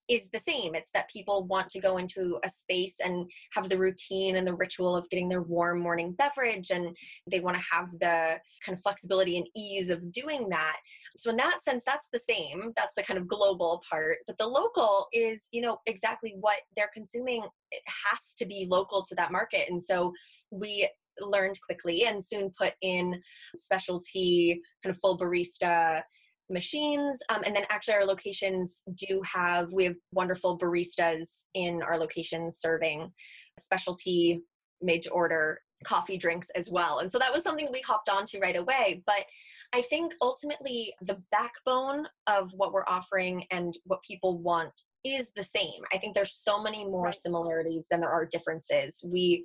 is 0.09 0.27
the 0.31 0.39
same. 0.39 0.75
It's 0.75 0.91
that 0.93 1.09
people 1.09 1.45
want 1.45 1.69
to 1.69 1.79
go 1.79 1.97
into 1.97 2.39
a 2.43 2.49
space 2.49 2.95
and 3.03 3.29
have 3.53 3.69
the 3.69 3.77
routine 3.77 4.37
and 4.37 4.47
the 4.47 4.55
ritual 4.55 4.95
of 4.95 5.09
getting 5.09 5.29
their 5.29 5.41
warm 5.41 5.79
morning 5.79 6.13
beverage, 6.17 6.69
and 6.71 6.95
they 7.29 7.39
want 7.39 7.57
to 7.57 7.63
have 7.71 7.89
the 7.99 8.39
kind 8.65 8.77
of 8.77 8.81
flexibility 8.83 9.37
and 9.37 9.47
ease 9.55 9.89
of 9.89 10.11
doing 10.11 10.47
that. 10.49 10.77
So 11.17 11.31
in 11.31 11.37
that 11.37 11.63
sense, 11.63 11.83
that's 11.85 12.07
the 12.13 12.19
same. 12.19 12.73
That's 12.75 12.93
the 12.95 13.03
kind 13.03 13.19
of 13.19 13.27
global 13.27 13.81
part. 13.89 14.17
But 14.27 14.37
the 14.37 14.47
local 14.47 15.07
is, 15.13 15.41
you 15.51 15.61
know, 15.61 15.79
exactly 15.87 16.35
what 16.39 16.57
they're 16.75 16.91
consuming. 16.93 17.43
It 17.71 17.81
has 18.05 18.19
to 18.37 18.45
be 18.45 18.67
local 18.69 19.03
to 19.05 19.15
that 19.15 19.31
market. 19.31 19.67
And 19.69 19.81
so 19.81 20.13
we 20.51 20.87
learned 21.19 21.59
quickly 21.65 22.05
and 22.05 22.23
soon 22.25 22.51
put 22.57 22.73
in 22.81 23.19
specialty 23.57 24.61
kind 24.83 24.93
of 24.93 24.99
full 25.01 25.17
barista 25.17 26.03
machines 26.49 27.19
um, 27.29 27.41
and 27.45 27.55
then 27.55 27.63
actually 27.69 27.93
our 27.93 28.05
locations 28.05 28.81
do 28.95 29.21
have 29.23 29.71
we 29.73 29.83
have 29.83 29.95
wonderful 30.13 30.57
baristas 30.57 31.25
in 31.53 31.81
our 31.81 31.97
locations 31.97 32.57
serving 32.59 33.11
specialty 33.59 34.41
made 34.81 35.01
to 35.01 35.09
order 35.09 35.59
coffee 35.83 36.17
drinks 36.17 36.47
as 36.55 36.71
well. 36.71 36.99
And 36.99 37.11
so 37.11 37.19
that 37.19 37.31
was 37.31 37.43
something 37.43 37.67
we 37.71 37.81
hopped 37.81 38.09
onto 38.09 38.39
right 38.39 38.55
away. 38.55 39.03
But 39.05 39.25
i 39.73 39.81
think 39.81 40.13
ultimately 40.21 40.93
the 41.01 41.21
backbone 41.29 42.07
of 42.27 42.51
what 42.53 42.71
we're 42.71 42.87
offering 42.87 43.45
and 43.51 43.77
what 43.83 44.01
people 44.01 44.39
want 44.39 44.71
is 45.03 45.27
the 45.35 45.43
same. 45.43 45.81
I 45.93 45.97
think 45.97 46.13
there's 46.13 46.37
so 46.41 46.61
many 46.61 46.85
more 46.85 47.11
similarities 47.13 47.85
than 47.89 48.01
there 48.01 48.09
are 48.09 48.25
differences. 48.25 48.99
We 49.03 49.43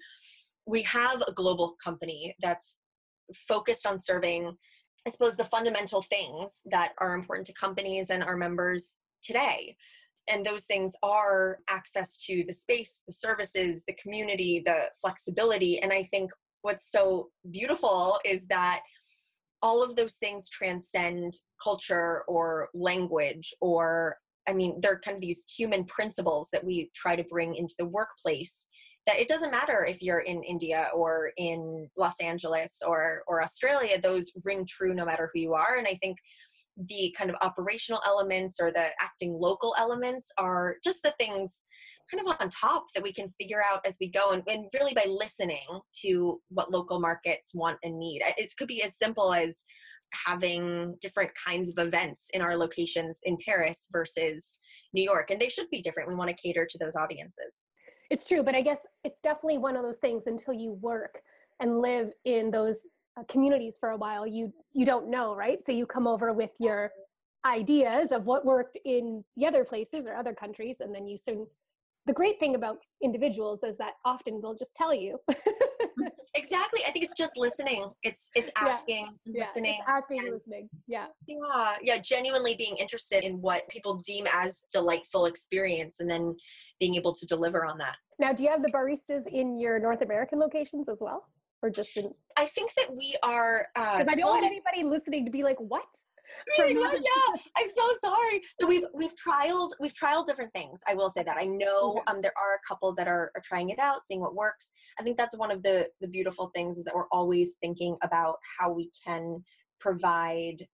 we 0.66 0.82
have 0.82 1.22
a 1.22 1.32
global 1.32 1.74
company 1.82 2.34
that's 2.40 2.78
focused 3.48 3.86
on 3.86 4.00
serving 4.00 4.56
I 5.06 5.10
suppose 5.10 5.34
the 5.36 5.44
fundamental 5.44 6.02
things 6.02 6.60
that 6.66 6.92
are 6.98 7.14
important 7.14 7.46
to 7.48 7.52
companies 7.52 8.10
and 8.10 8.22
our 8.22 8.36
members 8.36 8.96
today. 9.22 9.76
And 10.28 10.46
those 10.46 10.62
things 10.64 10.92
are 11.02 11.58
access 11.68 12.16
to 12.26 12.44
the 12.46 12.52
space, 12.52 13.00
the 13.08 13.12
services, 13.12 13.82
the 13.88 13.94
community, 13.94 14.62
the 14.64 14.84
flexibility. 15.00 15.80
And 15.80 15.92
I 15.92 16.04
think 16.04 16.30
what's 16.62 16.90
so 16.90 17.30
beautiful 17.50 18.20
is 18.24 18.46
that 18.46 18.82
all 19.62 19.82
of 19.82 19.96
those 19.96 20.14
things 20.14 20.48
transcend 20.48 21.34
culture 21.62 22.22
or 22.28 22.68
language 22.74 23.52
or 23.60 24.16
I 24.48 24.52
mean, 24.52 24.80
they're 24.80 24.98
kind 24.98 25.14
of 25.14 25.20
these 25.20 25.44
human 25.56 25.84
principles 25.84 26.48
that 26.52 26.64
we 26.64 26.90
try 26.96 27.14
to 27.14 27.22
bring 27.22 27.54
into 27.54 27.74
the 27.78 27.84
workplace 27.84 28.66
that 29.06 29.18
it 29.18 29.28
doesn't 29.28 29.50
matter 29.50 29.84
if 29.84 30.00
you're 30.00 30.20
in 30.20 30.42
India 30.44 30.88
or 30.94 31.32
in 31.36 31.88
Los 31.96 32.14
Angeles 32.20 32.78
or 32.86 33.22
or 33.26 33.42
Australia 33.42 34.00
those 34.00 34.30
ring 34.44 34.66
true 34.66 34.94
no 34.94 35.04
matter 35.04 35.30
who 35.32 35.40
you 35.40 35.54
are. 35.54 35.76
And 35.76 35.86
I 35.86 35.98
think 36.00 36.18
the 36.88 37.14
kind 37.18 37.30
of 37.30 37.36
operational 37.42 38.00
elements 38.06 38.58
or 38.60 38.70
the 38.70 38.86
acting 39.00 39.36
local 39.38 39.74
elements 39.78 40.28
are 40.38 40.76
just 40.84 41.02
the 41.02 41.14
things 41.18 41.50
kind 42.10 42.26
of 42.26 42.36
on 42.40 42.50
top 42.50 42.86
that 42.94 43.02
we 43.02 43.12
can 43.12 43.28
figure 43.40 43.62
out 43.62 43.80
as 43.86 43.96
we 44.00 44.10
go 44.10 44.32
and, 44.32 44.42
and 44.46 44.66
really 44.74 44.92
by 44.94 45.06
listening 45.06 45.66
to 46.02 46.40
what 46.48 46.70
local 46.70 47.00
markets 47.00 47.52
want 47.54 47.78
and 47.82 47.98
need. 47.98 48.22
It 48.36 48.52
could 48.58 48.68
be 48.68 48.82
as 48.82 48.98
simple 48.98 49.32
as 49.32 49.64
having 50.26 50.94
different 51.00 51.30
kinds 51.46 51.70
of 51.70 51.86
events 51.86 52.24
in 52.34 52.42
our 52.42 52.56
locations 52.56 53.18
in 53.22 53.38
Paris 53.44 53.78
versus 53.90 54.58
New 54.92 55.02
York 55.02 55.30
and 55.30 55.40
they 55.40 55.48
should 55.48 55.70
be 55.70 55.80
different. 55.80 56.08
We 56.08 56.14
want 56.14 56.28
to 56.28 56.36
cater 56.36 56.66
to 56.66 56.78
those 56.78 56.96
audiences 56.96 57.64
It's 58.12 58.28
true, 58.28 58.42
but 58.42 58.54
I 58.54 58.60
guess 58.60 58.80
it's 59.04 59.18
definitely 59.20 59.56
one 59.56 59.74
of 59.74 59.82
those 59.82 59.96
things 59.96 60.24
until 60.26 60.52
you 60.52 60.72
work 60.82 61.22
and 61.60 61.78
live 61.80 62.12
in 62.26 62.50
those 62.50 62.76
uh, 63.18 63.22
communities 63.26 63.78
for 63.80 63.88
a 63.88 63.96
while, 63.96 64.26
you 64.26 64.52
you 64.74 64.84
don't 64.84 65.08
know, 65.08 65.34
right? 65.34 65.58
So 65.64 65.72
you 65.72 65.86
come 65.86 66.06
over 66.06 66.30
with 66.34 66.50
your 66.58 66.92
ideas 67.46 68.12
of 68.12 68.26
what 68.26 68.44
worked 68.44 68.76
in 68.84 69.24
the 69.38 69.46
other 69.46 69.64
places 69.64 70.06
or 70.06 70.14
other 70.14 70.34
countries, 70.34 70.76
and 70.80 70.94
then 70.94 71.06
you 71.06 71.16
soon. 71.16 71.46
The 72.04 72.12
great 72.12 72.38
thing 72.38 72.54
about 72.54 72.80
individuals 73.02 73.62
is 73.62 73.78
that 73.78 73.94
often 74.04 74.42
they'll 74.42 74.54
just 74.54 74.74
tell 74.74 74.92
you. 74.92 75.18
exactly 76.34 76.80
i 76.86 76.90
think 76.90 77.04
it's 77.04 77.14
just 77.14 77.36
listening 77.36 77.90
it's 78.02 78.24
it's 78.34 78.50
Yeah. 78.56 78.68
asking 78.68 79.06
yeah, 79.24 79.44
listening 79.44 79.76
it's 79.80 79.88
asking 79.88 80.18
and 80.20 80.30
listening. 80.32 80.68
Yeah. 80.86 81.06
yeah 81.26 81.74
yeah 81.82 81.98
genuinely 81.98 82.54
being 82.54 82.76
interested 82.76 83.24
in 83.24 83.40
what 83.40 83.68
people 83.68 84.02
deem 84.06 84.26
as 84.32 84.64
delightful 84.72 85.26
experience 85.26 85.96
and 86.00 86.10
then 86.10 86.34
being 86.80 86.94
able 86.94 87.14
to 87.14 87.26
deliver 87.26 87.64
on 87.64 87.78
that 87.78 87.96
Now, 88.18 88.32
do 88.32 88.42
you 88.44 88.50
have 88.50 88.62
the 88.62 88.70
baristas 88.70 89.26
in 89.26 89.56
your 89.56 89.78
North 89.78 90.02
American 90.02 90.38
locations 90.38 90.88
as 90.88 90.98
well, 91.00 91.20
or 91.62 91.70
just 91.70 91.96
in? 91.96 92.06
i 92.36 92.46
think 92.46 92.72
that 92.78 92.88
we 93.00 93.08
are 93.22 93.66
uh 93.76 94.04
I 94.08 94.14
don't 94.14 94.30
want 94.36 94.44
anybody 94.44 94.82
listening 94.84 95.24
to 95.26 95.30
be 95.30 95.42
like, 95.42 95.58
"What?" 95.58 95.90
From- 96.56 96.70
yeah, 96.76 97.42
I'm 97.56 97.68
so 97.68 97.88
sorry. 98.04 98.42
So 98.60 98.66
we've 98.66 98.84
we've 98.94 99.14
trialed 99.14 99.70
we've 99.80 99.94
trialed 99.94 100.26
different 100.26 100.52
things. 100.52 100.80
I 100.86 100.94
will 100.94 101.10
say 101.10 101.22
that 101.22 101.36
I 101.36 101.44
know 101.44 101.92
Okay. 101.92 102.00
um, 102.08 102.22
there 102.22 102.34
are 102.36 102.54
a 102.54 102.66
couple 102.66 102.94
that 102.94 103.08
are, 103.08 103.32
are 103.34 103.42
trying 103.42 103.70
it 103.70 103.78
out, 103.78 104.00
seeing 104.06 104.20
what 104.20 104.34
works. 104.34 104.66
I 104.98 105.02
think 105.02 105.16
that's 105.16 105.36
one 105.36 105.50
of 105.50 105.62
the 105.62 105.88
the 106.00 106.08
beautiful 106.08 106.50
things 106.54 106.78
is 106.78 106.84
that 106.84 106.94
we're 106.94 107.08
always 107.12 107.52
thinking 107.60 107.96
about 108.02 108.36
how 108.58 108.72
we 108.72 108.90
can 109.04 109.42
provide 109.80 110.66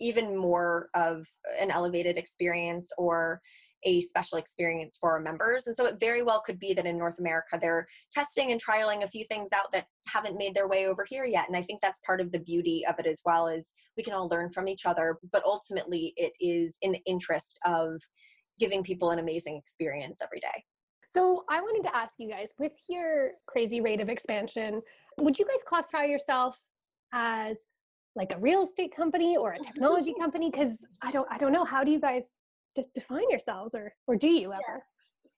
even 0.00 0.36
more 0.36 0.88
of 0.94 1.26
an 1.60 1.70
elevated 1.70 2.16
experience 2.18 2.90
or 2.98 3.40
a 3.84 4.00
special 4.00 4.38
experience 4.38 4.96
for 5.00 5.12
our 5.12 5.20
members. 5.20 5.66
And 5.66 5.76
so 5.76 5.86
it 5.86 6.00
very 6.00 6.22
well 6.22 6.42
could 6.44 6.58
be 6.58 6.74
that 6.74 6.86
in 6.86 6.98
North 6.98 7.18
America 7.18 7.58
they're 7.60 7.86
testing 8.12 8.52
and 8.52 8.62
trialing 8.62 9.04
a 9.04 9.08
few 9.08 9.24
things 9.26 9.50
out 9.52 9.72
that 9.72 9.86
haven't 10.06 10.38
made 10.38 10.54
their 10.54 10.68
way 10.68 10.86
over 10.86 11.04
here 11.08 11.24
yet. 11.24 11.48
And 11.48 11.56
I 11.56 11.62
think 11.62 11.80
that's 11.80 12.00
part 12.06 12.20
of 12.20 12.32
the 12.32 12.38
beauty 12.38 12.84
of 12.88 12.98
it 12.98 13.06
as 13.06 13.20
well 13.24 13.48
is 13.48 13.66
we 13.96 14.02
can 14.02 14.12
all 14.12 14.28
learn 14.28 14.50
from 14.50 14.68
each 14.68 14.86
other, 14.86 15.18
but 15.32 15.44
ultimately 15.44 16.12
it 16.16 16.32
is 16.40 16.76
in 16.82 16.92
the 16.92 17.02
interest 17.06 17.58
of 17.64 18.00
giving 18.58 18.82
people 18.82 19.10
an 19.10 19.18
amazing 19.18 19.56
experience 19.56 20.20
every 20.22 20.40
day. 20.40 20.64
So 21.14 21.44
I 21.48 21.60
wanted 21.60 21.88
to 21.88 21.96
ask 21.96 22.14
you 22.18 22.28
guys, 22.28 22.48
with 22.58 22.72
your 22.88 23.32
crazy 23.46 23.80
rate 23.80 24.00
of 24.00 24.08
expansion, 24.08 24.82
would 25.18 25.38
you 25.38 25.44
guys 25.44 25.62
classify 25.64 26.04
yourself 26.04 26.58
as 27.12 27.58
like 28.16 28.32
a 28.32 28.38
real 28.38 28.62
estate 28.62 28.94
company 28.94 29.36
or 29.36 29.52
a 29.52 29.58
technology 29.58 30.14
company? 30.20 30.50
Because 30.50 30.78
I 31.02 31.12
don't, 31.12 31.28
I 31.30 31.38
don't 31.38 31.52
know. 31.52 31.64
How 31.64 31.84
do 31.84 31.92
you 31.92 32.00
guys 32.00 32.26
just 32.76 32.92
define 32.94 33.28
yourselves, 33.30 33.74
or 33.74 33.94
or 34.06 34.16
do 34.16 34.28
you 34.28 34.52
ever? 34.52 34.84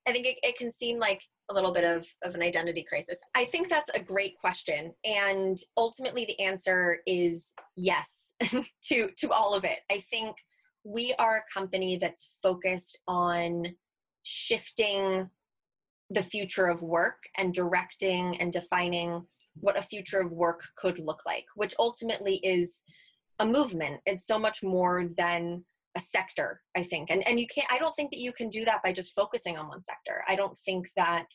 I 0.07 0.13
think 0.13 0.27
it, 0.27 0.37
it 0.43 0.57
can 0.57 0.73
seem 0.73 0.99
like 0.99 1.21
a 1.51 1.55
little 1.55 1.73
bit 1.73 1.85
of, 1.85 2.07
of 2.23 2.35
an 2.35 2.43
identity 2.43 2.85
crisis. 2.89 3.19
I 3.35 3.45
think 3.45 3.69
that's 3.69 3.91
a 3.95 4.01
great 4.01 4.39
question. 4.39 4.93
And 5.05 5.59
ultimately 5.77 6.25
the 6.25 6.41
answer 6.41 6.99
is 7.07 7.53
yes 7.77 8.09
to 8.85 9.11
to 9.17 9.33
all 9.33 9.55
of 9.55 9.65
it. 9.65 9.79
I 9.91 10.01
think 10.11 10.37
we 10.85 11.15
are 11.19 11.39
a 11.39 11.53
company 11.53 11.97
that's 11.97 12.29
focused 12.43 12.99
on 13.09 13.75
shifting 14.23 15.29
the 16.11 16.23
future 16.23 16.67
of 16.67 16.83
work 16.83 17.19
and 17.37 17.53
directing 17.53 18.41
and 18.41 18.53
defining 18.53 19.27
what 19.61 19.79
a 19.79 19.83
future 19.83 20.21
of 20.21 20.31
work 20.31 20.63
could 20.77 20.99
look 21.01 21.23
like, 21.27 21.47
which 21.57 21.75
ultimately 21.79 22.37
is 22.45 22.83
a 23.41 23.47
movement. 23.47 24.01
It's 24.07 24.27
so 24.27 24.39
much 24.39 24.63
more 24.63 25.09
than 25.17 25.65
a 25.97 26.01
sector, 26.01 26.61
I 26.77 26.83
think. 26.83 27.11
And 27.11 27.27
and 27.27 27.41
you 27.41 27.47
can't 27.47 27.67
I 27.71 27.79
don't 27.79 27.95
think 27.95 28.11
that 28.11 28.21
you 28.21 28.33
can 28.33 28.51
do 28.51 28.65
that 28.65 28.83
by 28.85 28.93
just 28.93 29.15
focusing 29.15 29.57
on 29.57 29.69
one 29.69 29.83
sector. 29.83 30.23
I 30.29 30.37
don't 30.37 30.57
think 30.65 30.89
that 30.97 31.27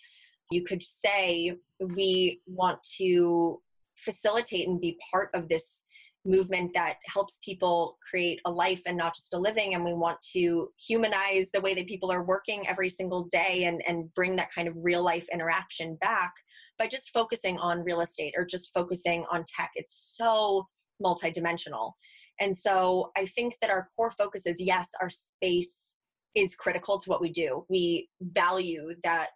you 0.52 0.64
could 0.64 0.84
say 0.84 1.58
we 1.80 2.42
want 2.46 2.80
to 2.98 3.62
facilitate 3.96 4.68
and 4.68 4.80
be 4.80 4.98
part 5.12 5.30
of 5.34 5.50
this 5.50 5.84
movement 6.24 6.72
that 6.76 6.98
helps 7.08 7.40
people 7.44 7.98
create 8.08 8.40
a 8.46 8.52
life 8.52 8.82
and 8.86 8.96
not 8.96 9.16
just 9.16 9.34
a 9.34 9.40
living 9.40 9.74
and 9.74 9.84
we 9.84 9.94
want 9.94 10.22
to 10.22 10.70
humanize 10.78 11.48
the 11.52 11.62
way 11.62 11.74
that 11.74 11.88
people 11.88 12.12
are 12.12 12.24
working 12.24 12.68
every 12.68 12.90
single 12.90 13.24
day 13.32 13.64
and, 13.64 13.82
and 13.88 14.14
bring 14.14 14.36
that 14.36 14.54
kind 14.54 14.68
of 14.68 14.76
real 14.78 15.04
life 15.04 15.28
interaction 15.34 15.96
back 16.00 16.32
by 16.78 16.86
just 16.86 17.10
focusing 17.12 17.58
on 17.58 17.84
real 17.84 18.02
estate 18.02 18.36
or 18.38 18.46
just 18.46 18.70
focusing 18.72 19.26
on 19.32 19.44
tech 19.48 19.72
it's 19.74 20.14
so 20.16 20.68
multidimensional 21.04 21.94
and 22.42 22.56
so 22.56 23.10
i 23.18 23.26
think 23.26 23.56
that 23.62 23.70
our 23.70 23.88
core 23.96 24.12
focus 24.12 24.42
is 24.46 24.60
yes 24.60 24.90
our 25.00 25.10
space 25.10 25.96
is 26.36 26.56
critical 26.56 27.00
to 27.00 27.10
what 27.10 27.22
we 27.22 27.30
do 27.30 27.66
we 27.70 28.10
value 28.22 28.94
that 29.04 29.30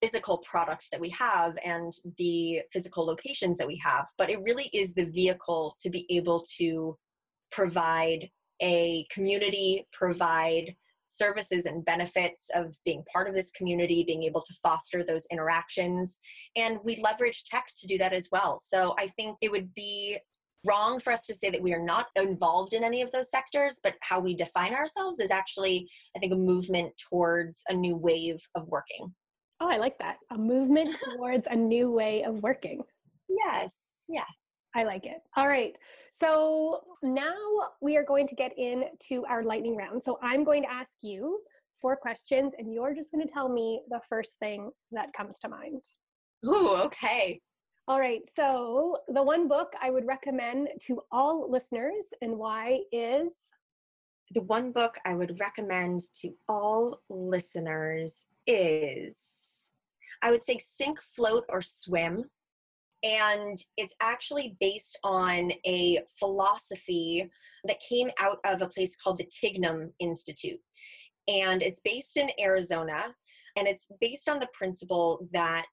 physical 0.00 0.38
product 0.38 0.88
that 0.90 1.00
we 1.00 1.10
have 1.10 1.56
and 1.64 1.92
the 2.16 2.60
physical 2.72 3.04
locations 3.04 3.58
that 3.58 3.66
we 3.66 3.80
have, 3.84 4.06
but 4.16 4.30
it 4.30 4.42
really 4.42 4.70
is 4.72 4.92
the 4.94 5.04
vehicle 5.04 5.76
to 5.80 5.90
be 5.90 6.06
able 6.10 6.44
to 6.58 6.96
provide 7.52 8.28
a 8.62 9.06
community, 9.10 9.86
provide 9.92 10.74
services 11.08 11.66
and 11.66 11.84
benefits 11.84 12.46
of 12.54 12.74
being 12.84 13.02
part 13.12 13.28
of 13.28 13.34
this 13.34 13.50
community, 13.50 14.04
being 14.04 14.22
able 14.22 14.40
to 14.40 14.54
foster 14.62 15.04
those 15.04 15.26
interactions. 15.30 16.18
And 16.56 16.78
we 16.84 17.00
leverage 17.02 17.44
tech 17.44 17.66
to 17.76 17.86
do 17.86 17.98
that 17.98 18.12
as 18.12 18.28
well. 18.30 18.60
So 18.64 18.94
I 18.98 19.08
think 19.08 19.36
it 19.42 19.50
would 19.50 19.74
be 19.74 20.18
wrong 20.66 21.00
for 21.00 21.12
us 21.12 21.20
to 21.26 21.34
say 21.34 21.50
that 21.50 21.62
we 21.62 21.72
are 21.72 21.82
not 21.82 22.06
involved 22.16 22.74
in 22.74 22.84
any 22.84 23.02
of 23.02 23.10
those 23.10 23.30
sectors, 23.30 23.76
but 23.82 23.94
how 24.00 24.20
we 24.20 24.34
define 24.34 24.74
ourselves 24.74 25.20
is 25.20 25.30
actually, 25.30 25.88
I 26.16 26.18
think, 26.18 26.32
a 26.32 26.36
movement 26.36 26.92
towards 27.08 27.60
a 27.68 27.74
new 27.74 27.96
wave 27.96 28.40
of 28.54 28.66
working. 28.68 29.14
Oh, 29.60 29.68
I 29.68 29.76
like 29.76 29.98
that. 29.98 30.16
A 30.30 30.38
movement 30.38 30.90
towards 31.16 31.46
a 31.50 31.56
new 31.56 31.90
way 31.90 32.24
of 32.24 32.42
working. 32.42 32.82
Yes, 33.28 33.74
yes. 34.08 34.26
I 34.74 34.84
like 34.84 35.04
it. 35.04 35.18
All 35.36 35.48
right. 35.48 35.76
So 36.20 36.80
now 37.02 37.34
we 37.80 37.96
are 37.96 38.04
going 38.04 38.28
to 38.28 38.34
get 38.34 38.56
into 38.58 39.24
our 39.26 39.42
lightning 39.42 39.76
round. 39.76 40.02
So 40.02 40.18
I'm 40.22 40.44
going 40.44 40.62
to 40.62 40.70
ask 40.70 40.92
you 41.02 41.40
four 41.80 41.96
questions, 41.96 42.52
and 42.58 42.72
you're 42.72 42.94
just 42.94 43.10
going 43.10 43.26
to 43.26 43.32
tell 43.32 43.48
me 43.48 43.80
the 43.88 44.00
first 44.08 44.38
thing 44.38 44.70
that 44.92 45.12
comes 45.12 45.38
to 45.40 45.48
mind. 45.48 45.82
Ooh, 46.46 46.76
okay. 46.76 47.40
All 47.90 47.98
right. 47.98 48.22
So 48.36 48.98
the 49.08 49.20
one 49.20 49.48
book 49.48 49.72
I 49.82 49.90
would 49.90 50.06
recommend 50.06 50.68
to 50.82 51.00
all 51.10 51.50
listeners 51.50 52.06
and 52.22 52.38
why 52.38 52.82
is? 52.92 53.32
The 54.30 54.42
one 54.42 54.70
book 54.70 54.96
I 55.04 55.14
would 55.14 55.40
recommend 55.40 56.02
to 56.20 56.32
all 56.48 57.02
listeners 57.08 58.26
is 58.46 59.16
I 60.22 60.30
would 60.30 60.46
say 60.46 60.60
sink, 60.78 61.00
float, 61.16 61.44
or 61.48 61.62
swim. 61.62 62.26
And 63.02 63.60
it's 63.76 63.94
actually 64.00 64.56
based 64.60 64.96
on 65.02 65.50
a 65.66 65.98
philosophy 66.16 67.28
that 67.64 67.80
came 67.80 68.12
out 68.20 68.38
of 68.44 68.62
a 68.62 68.68
place 68.68 68.94
called 68.94 69.18
the 69.18 69.28
Tignum 69.44 69.90
Institute. 69.98 70.60
And 71.26 71.60
it's 71.60 71.80
based 71.84 72.18
in 72.18 72.30
Arizona. 72.38 73.16
And 73.56 73.66
it's 73.66 73.88
based 74.00 74.28
on 74.28 74.38
the 74.38 74.48
principle 74.54 75.26
that 75.32 75.66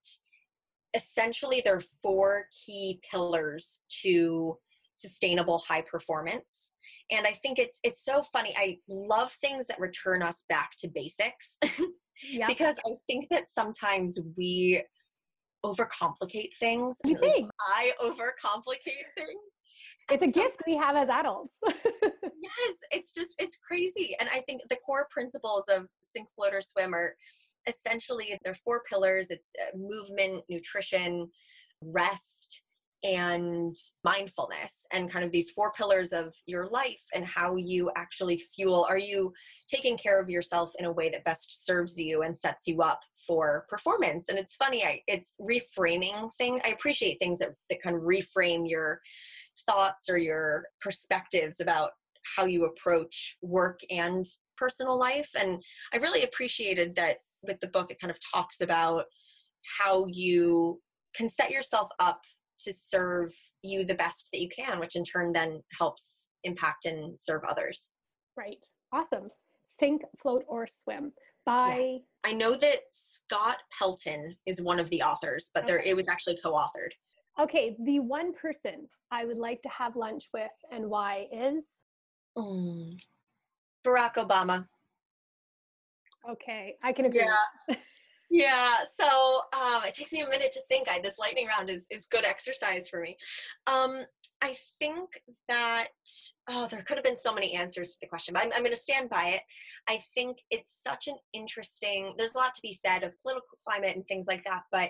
essentially 0.93 1.61
there 1.63 1.75
are 1.75 1.83
four 2.01 2.45
key 2.65 2.99
pillars 3.09 3.81
to 4.01 4.57
sustainable 4.93 5.59
high 5.59 5.81
performance 5.81 6.73
and 7.11 7.27
i 7.27 7.31
think 7.31 7.59
it's 7.59 7.79
it's 7.83 8.03
so 8.03 8.21
funny 8.33 8.55
i 8.57 8.77
love 8.87 9.31
things 9.41 9.67
that 9.67 9.79
return 9.79 10.23
us 10.23 10.43
back 10.49 10.71
to 10.79 10.87
basics 10.87 11.57
yeah. 12.29 12.47
because 12.47 12.75
I 12.85 12.91
think 13.05 13.29
that 13.29 13.45
sometimes 13.53 14.19
we 14.35 14.83
overcomplicate 15.65 16.55
things. 16.59 16.97
You 17.03 17.17
think? 17.19 17.49
I 17.59 17.91
overcomplicate 18.03 19.07
things. 19.15 19.41
It's 20.09 20.23
a 20.23 20.31
so, 20.31 20.41
gift 20.41 20.61
we 20.65 20.75
have 20.77 20.95
as 20.95 21.09
adults. 21.09 21.53
yes, 21.67 22.75
it's 22.91 23.11
just 23.11 23.31
it's 23.39 23.57
crazy. 23.57 24.15
And 24.19 24.29
I 24.29 24.41
think 24.41 24.61
the 24.69 24.77
core 24.85 25.07
principles 25.11 25.65
of 25.69 25.87
sink, 26.05 26.29
float, 26.35 26.53
or 26.53 26.61
swim 26.61 26.93
are 26.93 27.15
essentially 27.67 28.37
there 28.43 28.53
are 28.53 28.57
four 28.63 28.83
pillars. 28.89 29.27
It's 29.29 29.45
uh, 29.61 29.77
movement, 29.77 30.43
nutrition, 30.49 31.29
rest, 31.81 32.61
and 33.03 33.75
mindfulness 34.03 34.71
and 34.91 35.11
kind 35.11 35.23
of 35.23 35.31
these 35.31 35.51
four 35.51 35.71
pillars 35.73 36.09
of 36.09 36.33
your 36.45 36.67
life 36.67 37.01
and 37.13 37.25
how 37.25 37.55
you 37.55 37.91
actually 37.95 38.41
fuel. 38.55 38.85
Are 38.89 38.97
you 38.97 39.33
taking 39.67 39.97
care 39.97 40.19
of 40.19 40.29
yourself 40.29 40.71
in 40.79 40.85
a 40.85 40.91
way 40.91 41.09
that 41.09 41.23
best 41.23 41.65
serves 41.65 41.97
you 41.97 42.23
and 42.23 42.37
sets 42.37 42.67
you 42.67 42.81
up 42.81 42.99
for 43.27 43.65
performance? 43.69 44.29
And 44.29 44.39
it's 44.39 44.55
funny 44.55 44.83
I, 44.83 45.01
it's 45.07 45.35
reframing 45.39 46.31
thing 46.37 46.59
i 46.65 46.69
appreciate 46.69 47.17
things 47.19 47.39
that, 47.39 47.53
that 47.69 47.81
kind 47.81 47.95
of 47.95 48.01
reframe 48.01 48.67
your 48.67 48.99
thoughts 49.65 50.09
or 50.09 50.17
your 50.17 50.65
perspectives 50.81 51.59
about 51.59 51.91
how 52.35 52.45
you 52.45 52.65
approach 52.65 53.37
work 53.41 53.79
and 53.89 54.25
personal 54.57 54.97
life. 54.97 55.29
And 55.39 55.61
i 55.93 55.97
really 55.97 56.23
appreciated 56.23 56.95
that 56.95 57.17
with 57.43 57.59
the 57.59 57.67
book 57.67 57.91
it 57.91 57.99
kind 57.99 58.11
of 58.11 58.17
talks 58.33 58.61
about 58.61 59.05
how 59.79 60.05
you 60.07 60.79
can 61.15 61.29
set 61.29 61.51
yourself 61.51 61.89
up 61.99 62.21
to 62.59 62.73
serve 62.73 63.33
you 63.61 63.83
the 63.83 63.95
best 63.95 64.29
that 64.31 64.41
you 64.41 64.49
can, 64.49 64.79
which 64.79 64.95
in 64.95 65.03
turn 65.03 65.31
then 65.33 65.61
helps 65.77 66.31
impact 66.43 66.85
and 66.85 67.17
serve 67.21 67.41
others. 67.47 67.91
Right. 68.35 68.63
Awesome. 68.93 69.29
Sink, 69.79 70.01
float, 70.21 70.43
or 70.47 70.67
swim 70.67 71.11
by. 71.45 71.77
Yeah. 71.77 71.97
I 72.31 72.33
know 72.33 72.55
that 72.55 72.79
Scott 73.09 73.57
Peltin 73.79 74.35
is 74.45 74.61
one 74.61 74.79
of 74.79 74.89
the 74.89 75.01
authors, 75.01 75.49
but 75.53 75.63
okay. 75.63 75.73
there 75.73 75.79
it 75.79 75.95
was 75.95 76.07
actually 76.07 76.37
co-authored. 76.43 76.91
Okay, 77.39 77.75
the 77.83 77.99
one 77.99 78.33
person 78.33 78.87
I 79.11 79.25
would 79.25 79.37
like 79.37 79.61
to 79.61 79.69
have 79.69 79.95
lunch 79.95 80.29
with 80.33 80.51
and 80.71 80.89
why 80.89 81.27
is 81.31 81.65
mm. 82.37 82.97
Barack 83.85 84.15
Obama. 84.15 84.65
Okay, 86.29 86.75
I 86.83 86.93
can 86.93 87.05
agree. 87.05 87.25
Yeah. 87.25 87.75
Yeah, 88.29 88.73
so 88.93 89.39
um, 89.57 89.83
it 89.85 89.93
takes 89.93 90.11
me 90.11 90.21
a 90.21 90.27
minute 90.27 90.51
to 90.51 90.61
think. 90.67 90.89
I, 90.89 90.99
this 90.99 91.17
lightning 91.17 91.47
round 91.47 91.69
is, 91.69 91.85
is 91.89 92.07
good 92.07 92.25
exercise 92.25 92.89
for 92.89 92.99
me. 92.99 93.15
Um, 93.67 94.03
I 94.41 94.57
think 94.79 95.21
that, 95.47 95.87
oh, 96.49 96.67
there 96.69 96.81
could 96.81 96.97
have 96.97 97.05
been 97.05 97.17
so 97.17 97.33
many 97.33 97.53
answers 97.53 97.93
to 97.93 97.99
the 98.01 98.07
question, 98.07 98.33
but 98.33 98.43
I'm, 98.43 98.51
I'm 98.51 98.63
going 98.63 98.75
to 98.75 98.81
stand 98.81 99.09
by 99.09 99.29
it. 99.29 99.41
I 99.87 100.01
think 100.13 100.39
it's 100.51 100.83
such 100.83 101.07
an 101.07 101.15
interesting, 101.33 102.15
there's 102.17 102.35
a 102.35 102.37
lot 102.37 102.53
to 102.55 102.61
be 102.61 102.73
said 102.73 103.03
of 103.03 103.13
political 103.21 103.57
climate 103.65 103.95
and 103.95 104.05
things 104.07 104.27
like 104.27 104.43
that, 104.43 104.63
but 104.73 104.89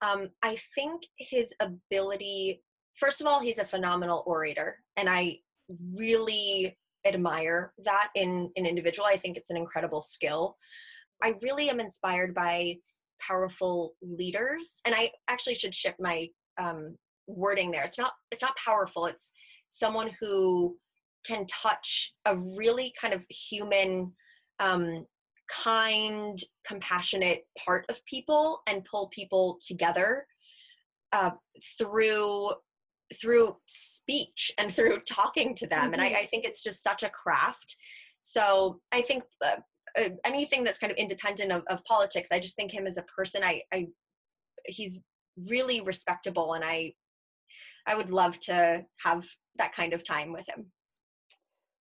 um, 0.00 0.28
I 0.44 0.56
think 0.76 1.02
his 1.18 1.52
ability, 1.60 2.62
first 2.94 3.20
of 3.20 3.26
all, 3.26 3.40
he's 3.40 3.58
a 3.58 3.64
phenomenal 3.64 4.22
orator, 4.26 4.78
and 4.96 5.10
I 5.10 5.38
really 5.92 6.78
admire 7.06 7.72
that 7.84 8.08
in 8.14 8.50
an 8.56 8.66
individual. 8.66 9.06
I 9.06 9.18
think 9.18 9.36
it's 9.36 9.50
an 9.50 9.56
incredible 9.56 10.00
skill. 10.00 10.56
I 11.22 11.34
really 11.42 11.70
am 11.70 11.80
inspired 11.80 12.34
by 12.34 12.76
powerful 13.20 13.94
leaders, 14.02 14.80
and 14.84 14.94
I 14.94 15.12
actually 15.28 15.54
should 15.54 15.74
shift 15.74 15.96
my 16.00 16.28
um, 16.58 16.96
wording 17.26 17.70
there. 17.70 17.84
It's 17.84 17.98
not 17.98 18.12
it's 18.30 18.42
not 18.42 18.56
powerful. 18.62 19.06
It's 19.06 19.32
someone 19.70 20.10
who 20.20 20.76
can 21.26 21.46
touch 21.46 22.12
a 22.24 22.36
really 22.36 22.92
kind 23.00 23.12
of 23.12 23.24
human, 23.28 24.12
um, 24.60 25.04
kind, 25.50 26.38
compassionate 26.66 27.46
part 27.58 27.84
of 27.88 28.04
people 28.04 28.60
and 28.68 28.84
pull 28.84 29.08
people 29.08 29.58
together 29.66 30.26
uh, 31.12 31.30
through 31.78 32.50
through 33.14 33.56
speech 33.66 34.52
and 34.58 34.72
through 34.72 35.00
talking 35.00 35.54
to 35.56 35.66
them. 35.66 35.84
Mm-hmm. 35.84 35.92
And 35.94 36.02
I, 36.02 36.06
mm-hmm. 36.08 36.16
I, 36.16 36.26
think 36.26 36.44
it's 36.44 36.62
just 36.62 36.82
such 36.82 37.02
a 37.02 37.08
craft. 37.08 37.76
So 38.20 38.80
I 38.92 39.02
think 39.02 39.24
uh, 39.44 39.56
uh, 39.98 40.10
anything 40.24 40.64
that's 40.64 40.78
kind 40.78 40.90
of 40.90 40.98
independent 40.98 41.52
of, 41.52 41.62
of 41.68 41.84
politics. 41.84 42.30
I 42.32 42.38
just 42.38 42.56
think 42.56 42.72
him 42.72 42.86
as 42.86 42.98
a 42.98 43.02
person, 43.02 43.42
I, 43.42 43.62
I, 43.72 43.86
he's 44.64 45.00
really 45.48 45.80
respectable, 45.80 46.54
and 46.54 46.64
I, 46.64 46.94
I 47.86 47.94
would 47.94 48.10
love 48.10 48.38
to 48.40 48.84
have 49.04 49.26
that 49.58 49.74
kind 49.74 49.92
of 49.92 50.04
time 50.04 50.32
with 50.32 50.46
him. 50.48 50.66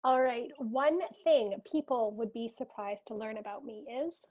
All 0.04 0.20
right. 0.20 0.48
One 0.58 0.98
thing 1.22 1.54
people 1.70 2.14
would 2.16 2.32
be 2.32 2.48
surprised 2.48 3.06
to 3.08 3.14
learn 3.14 3.38
about 3.38 3.64
me 3.64 3.84
is 4.06 4.26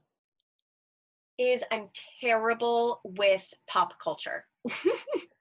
is 1.38 1.63
I'm 1.72 1.88
terrible 2.22 3.00
with 3.04 3.48
pop 3.67 3.94
culture. 4.04 4.46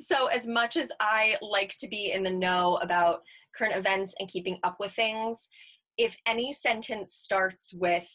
so 0.00 0.26
as 0.26 0.46
much 0.46 0.76
as 0.76 0.90
I 1.00 1.36
like 1.42 1.76
to 1.78 1.88
be 1.88 2.12
in 2.12 2.22
the 2.22 2.30
know 2.30 2.76
about 2.82 3.22
current 3.56 3.76
events 3.76 4.14
and 4.18 4.28
keeping 4.28 4.58
up 4.62 4.76
with 4.80 4.92
things, 4.92 5.48
if 5.96 6.16
any 6.26 6.52
sentence 6.52 7.14
starts 7.14 7.74
with 7.74 8.08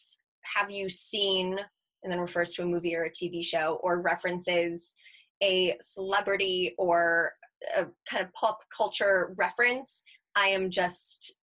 have 0.55 0.69
you 0.69 0.89
seen 0.89 1.59
and 2.03 2.11
then 2.11 2.19
refers 2.19 2.51
to 2.53 2.63
a 2.63 2.65
movie 2.65 2.95
or 2.95 3.05
a 3.05 3.09
TV 3.09 3.43
show 3.43 3.79
or 3.81 4.01
references 4.01 4.93
a 5.41 5.75
celebrity 5.81 6.73
or 6.77 7.33
a 7.77 7.85
kind 8.09 8.23
of 8.23 8.31
pop 8.33 8.59
culture 8.75 9.33
reference, 9.37 10.01
I 10.35 10.47
am 10.47 10.69
just 10.69 11.35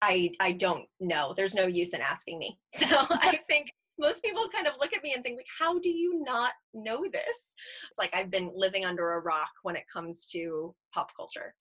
I 0.00 0.30
I 0.40 0.52
don't 0.52 0.86
know. 1.00 1.34
There's 1.36 1.54
no 1.54 1.66
use 1.66 1.92
in 1.92 2.00
asking 2.00 2.38
me. 2.38 2.58
So 2.78 2.86
I 2.86 3.40
think 3.48 3.72
most 3.98 4.22
people 4.22 4.48
kind 4.52 4.66
of 4.66 4.74
look 4.80 4.94
at 4.94 5.02
me 5.02 5.12
and 5.14 5.22
think 5.22 5.36
like 5.36 5.46
how 5.58 5.78
do 5.78 5.88
you 5.88 6.22
not 6.24 6.52
know 6.74 7.04
this? 7.12 7.54
It's 7.90 7.98
like 7.98 8.10
I've 8.14 8.30
been 8.30 8.50
living 8.54 8.84
under 8.84 9.12
a 9.12 9.20
rock 9.20 9.50
when 9.62 9.76
it 9.76 9.84
comes 9.92 10.26
to 10.32 10.74
pop 10.92 11.10
culture. 11.16 11.54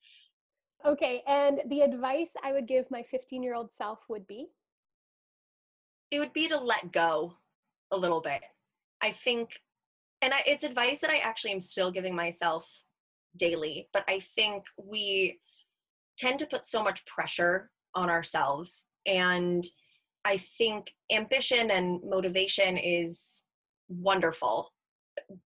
Okay, 0.86 1.24
and 1.28 1.62
the 1.68 1.82
advice 1.82 2.32
I 2.44 2.54
would 2.54 2.68
give 2.68 2.90
my 2.92 3.04
15 3.04 3.44
year 3.44 3.56
old 3.56 3.72
self 3.72 4.00
would 4.10 4.28
be? 4.28 4.48
It 6.12 6.20
would 6.20 6.34
be 6.34 6.48
to 6.48 6.58
let 6.58 6.92
go 6.92 7.34
a 7.92 7.98
little 7.98 8.22
bit. 8.22 8.42
I 9.02 9.12
think, 9.12 9.50
and 10.22 10.34
I, 10.34 10.44
it's 10.46 10.64
advice 10.64 11.02
that 11.02 11.10
I 11.10 11.18
actually 11.18 11.52
am 11.52 11.60
still 11.60 11.92
giving 11.92 12.16
myself 12.16 12.68
daily, 13.36 13.90
but 13.94 14.04
I 14.08 14.22
think 14.36 14.64
we 14.82 15.40
tend 16.18 16.40
to 16.40 16.48
put 16.48 16.66
so 16.66 16.84
much 16.84 17.06
pressure 17.06 17.70
on 17.94 18.10
ourselves. 18.10 18.86
And 19.06 19.66
I 20.26 20.38
think 20.38 20.94
ambition 21.12 21.72
and 21.72 22.02
motivation 22.04 22.78
is 22.78 23.44
wonderful, 23.90 24.74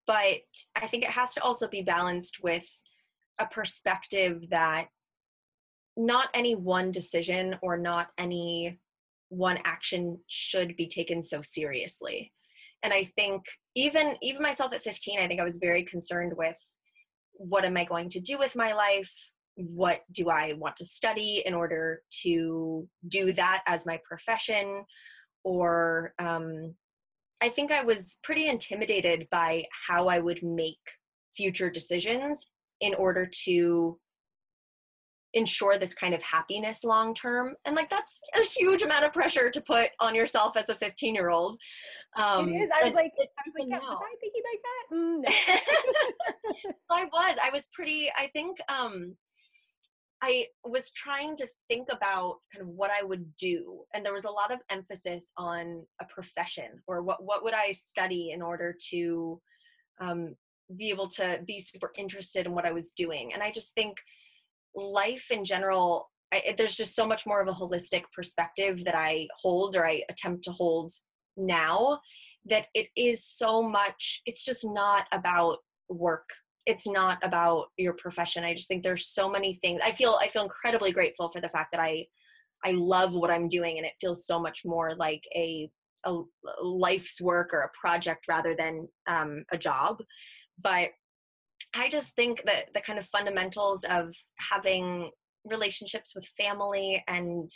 but 0.07 0.41
I 0.75 0.87
think 0.87 1.03
it 1.03 1.11
has 1.11 1.33
to 1.35 1.43
also 1.43 1.67
be 1.67 1.81
balanced 1.81 2.39
with 2.43 2.67
a 3.39 3.45
perspective 3.45 4.49
that 4.49 4.87
not 5.97 6.29
any 6.33 6.55
one 6.55 6.91
decision 6.91 7.57
or 7.61 7.77
not 7.77 8.07
any 8.17 8.79
one 9.29 9.59
action 9.65 10.19
should 10.27 10.75
be 10.75 10.87
taken 10.87 11.23
so 11.23 11.41
seriously. 11.41 12.33
And 12.83 12.91
i 12.93 13.03
think 13.03 13.43
even 13.75 14.15
even 14.21 14.41
myself 14.41 14.73
at 14.73 14.83
15 14.83 15.19
i 15.19 15.27
think 15.27 15.39
i 15.39 15.43
was 15.43 15.57
very 15.57 15.83
concerned 15.83 16.33
with 16.35 16.57
what 17.33 17.63
am 17.63 17.77
i 17.77 17.83
going 17.83 18.09
to 18.09 18.19
do 18.19 18.37
with 18.37 18.55
my 18.55 18.73
life 18.73 19.13
what 19.55 20.01
do 20.11 20.29
i 20.29 20.53
want 20.53 20.75
to 20.75 20.85
study 20.85 21.43
in 21.45 21.53
order 21.53 22.01
to 22.09 22.87
do 23.07 23.33
that 23.33 23.63
as 23.67 23.85
my 23.85 23.99
profession 24.07 24.83
or 25.43 26.13
um, 26.19 26.73
i 27.41 27.49
think 27.49 27.71
i 27.71 27.83
was 27.83 28.19
pretty 28.23 28.47
intimidated 28.47 29.27
by 29.31 29.63
how 29.87 30.07
i 30.07 30.19
would 30.19 30.41
make 30.41 30.79
future 31.35 31.69
decisions 31.69 32.45
in 32.79 32.93
order 32.95 33.29
to 33.45 33.97
ensure 35.33 35.77
this 35.77 35.93
kind 35.93 36.13
of 36.13 36.21
happiness 36.21 36.83
long 36.83 37.13
term 37.13 37.55
and 37.65 37.75
like 37.75 37.89
that's 37.89 38.19
a 38.37 38.43
huge 38.43 38.81
amount 38.81 39.05
of 39.05 39.13
pressure 39.13 39.49
to 39.49 39.61
put 39.61 39.89
on 39.99 40.13
yourself 40.13 40.57
as 40.57 40.69
a 40.69 40.75
15 40.75 41.15
year 41.15 41.29
old 41.29 41.57
um 42.17 42.49
it 42.49 42.57
is. 42.57 42.69
i 42.81 42.85
was 42.85 42.93
like 42.93 43.11
i 43.17 43.43
was 43.45 43.53
like 43.57 43.81
was 43.81 43.97
i 44.01 44.15
thinking 44.19 44.43
like 44.51 44.61
that 44.67 44.95
mm, 44.95 45.21
no. 46.61 46.71
i 46.95 47.05
was 47.05 47.37
i 47.41 47.49
was 47.49 47.67
pretty 47.73 48.11
i 48.17 48.27
think 48.33 48.57
um 48.67 49.15
i 50.21 50.45
was 50.63 50.91
trying 50.91 51.35
to 51.35 51.47
think 51.67 51.87
about 51.91 52.37
kind 52.53 52.61
of 52.61 52.67
what 52.67 52.91
i 52.91 53.03
would 53.03 53.25
do 53.37 53.81
and 53.93 54.05
there 54.05 54.13
was 54.13 54.25
a 54.25 54.29
lot 54.29 54.51
of 54.51 54.59
emphasis 54.69 55.31
on 55.37 55.83
a 56.01 56.05
profession 56.05 56.81
or 56.87 57.01
what 57.01 57.23
what 57.23 57.43
would 57.43 57.53
i 57.53 57.71
study 57.71 58.31
in 58.31 58.41
order 58.41 58.75
to 58.89 59.39
um 59.99 60.35
be 60.77 60.89
able 60.89 61.07
to 61.07 61.39
be 61.45 61.59
super 61.59 61.91
interested 61.97 62.45
in 62.45 62.53
what 62.53 62.65
i 62.65 62.71
was 62.71 62.91
doing. 62.95 63.33
And 63.33 63.43
i 63.43 63.51
just 63.51 63.73
think 63.75 63.97
life 64.75 65.27
in 65.31 65.43
general 65.43 66.09
I, 66.33 66.55
there's 66.57 66.75
just 66.75 66.95
so 66.95 67.05
much 67.05 67.25
more 67.25 67.41
of 67.41 67.49
a 67.49 67.53
holistic 67.53 68.03
perspective 68.15 68.85
that 68.85 68.95
i 68.95 69.27
hold 69.41 69.75
or 69.75 69.85
i 69.85 70.01
attempt 70.09 70.45
to 70.45 70.51
hold 70.51 70.93
now 71.35 71.99
that 72.45 72.67
it 72.73 72.87
is 72.95 73.25
so 73.25 73.61
much 73.61 74.21
it's 74.25 74.43
just 74.43 74.65
not 74.65 75.05
about 75.11 75.57
work 75.89 76.29
it's 76.65 76.87
not 76.87 77.17
about 77.23 77.65
your 77.77 77.93
profession. 77.93 78.43
I 78.43 78.53
just 78.53 78.67
think 78.67 78.83
there's 78.83 79.07
so 79.07 79.29
many 79.29 79.55
things 79.55 79.81
i 79.83 79.91
feel 79.91 80.17
i 80.21 80.27
feel 80.27 80.43
incredibly 80.43 80.91
grateful 80.91 81.29
for 81.29 81.41
the 81.41 81.49
fact 81.49 81.71
that 81.71 81.81
i 81.81 82.05
i 82.63 82.71
love 82.71 83.13
what 83.13 83.31
i'm 83.31 83.47
doing 83.47 83.77
and 83.77 83.85
it 83.85 83.93
feels 83.99 84.25
so 84.25 84.39
much 84.39 84.61
more 84.65 84.95
like 84.95 85.23
a 85.35 85.69
a 86.05 86.21
life's 86.61 87.21
work 87.21 87.53
or 87.53 87.61
a 87.61 87.71
project 87.79 88.25
rather 88.27 88.55
than 88.55 88.87
um, 89.07 89.43
a 89.51 89.57
job. 89.57 89.97
But 90.61 90.89
I 91.73 91.89
just 91.89 92.15
think 92.15 92.43
that 92.45 92.73
the 92.73 92.81
kind 92.81 92.99
of 92.99 93.05
fundamentals 93.05 93.83
of 93.89 94.13
having 94.37 95.11
relationships 95.45 96.13
with 96.15 96.25
family 96.37 97.03
and 97.07 97.49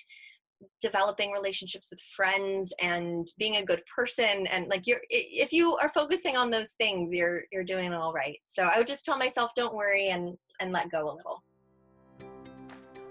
developing 0.81 1.31
relationships 1.31 1.89
with 1.91 1.99
friends 2.15 2.73
and 2.81 3.31
being 3.37 3.57
a 3.57 3.65
good 3.65 3.81
person 3.93 4.47
and 4.47 4.67
like 4.67 4.87
you're 4.87 5.01
if 5.09 5.51
you 5.51 5.75
are 5.77 5.89
focusing 5.89 6.37
on 6.37 6.49
those 6.49 6.71
things 6.71 7.13
you're 7.13 7.43
you're 7.51 7.63
doing 7.63 7.93
all 7.93 8.13
right 8.13 8.39
so 8.47 8.63
i 8.63 8.77
would 8.77 8.87
just 8.87 9.03
tell 9.03 9.17
myself 9.17 9.51
don't 9.55 9.75
worry 9.75 10.09
and 10.09 10.37
and 10.59 10.71
let 10.71 10.89
go 10.89 11.11
a 11.11 11.15
little 11.15 11.43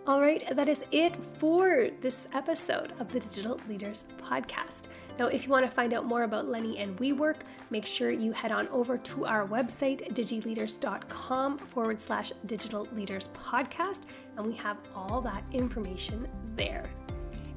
all 0.06 0.20
right, 0.20 0.54
that 0.54 0.68
is 0.68 0.84
it 0.92 1.16
for 1.38 1.88
this 2.02 2.28
episode 2.34 2.92
of 3.00 3.10
the 3.10 3.20
Digital 3.20 3.58
Leaders 3.66 4.04
Podcast. 4.22 4.82
Now, 5.18 5.28
if 5.28 5.46
you 5.46 5.50
want 5.50 5.64
to 5.64 5.70
find 5.70 5.94
out 5.94 6.04
more 6.04 6.24
about 6.24 6.46
Leni 6.46 6.76
and 6.78 6.98
WeWork, 6.98 7.36
make 7.70 7.86
sure 7.86 8.10
you 8.10 8.32
head 8.32 8.52
on 8.52 8.68
over 8.68 8.98
to 8.98 9.24
our 9.24 9.46
website, 9.46 10.12
digileaders.com 10.12 11.56
forward 11.56 12.02
slash 12.02 12.32
digital 12.44 12.86
leaders 12.94 13.28
podcast, 13.28 14.02
and 14.36 14.44
we 14.44 14.52
have 14.56 14.76
all 14.94 15.22
that 15.22 15.42
information 15.52 16.28
there. 16.54 16.90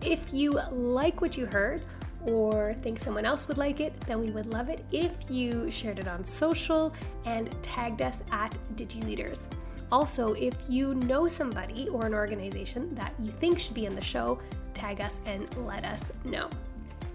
If 0.02 0.34
you 0.34 0.60
like 0.72 1.22
what 1.22 1.38
you 1.38 1.46
heard, 1.46 1.82
or 2.28 2.76
think 2.82 3.00
someone 3.00 3.26
else 3.26 3.48
would 3.48 3.58
like 3.58 3.80
it, 3.80 4.00
then 4.02 4.20
we 4.20 4.32
would 4.32 4.48
love 4.48 4.70
it 4.70 4.86
if 4.92 5.12
you 5.30 5.72
shared 5.72 5.98
it 6.00 6.08
on 6.08 6.24
social 6.26 6.94
and 7.26 7.56
tagged 7.64 8.02
us 8.02 8.20
at 8.32 8.58
DigiLeaders. 8.76 9.48
Also, 9.92 10.34
if 10.34 10.54
you 10.68 10.94
know 10.96 11.28
somebody 11.28 11.88
or 11.88 12.06
an 12.06 12.14
organization 12.14 12.94
that 12.96 13.14
you 13.24 13.32
think 13.32 13.60
should 13.60 13.74
be 13.74 13.86
in 13.86 13.96
the 13.96 14.04
show, 14.04 14.40
tag 14.74 15.00
us 15.00 15.22
and 15.26 15.48
let 15.66 15.86
us 15.86 16.12
know. 16.26 16.50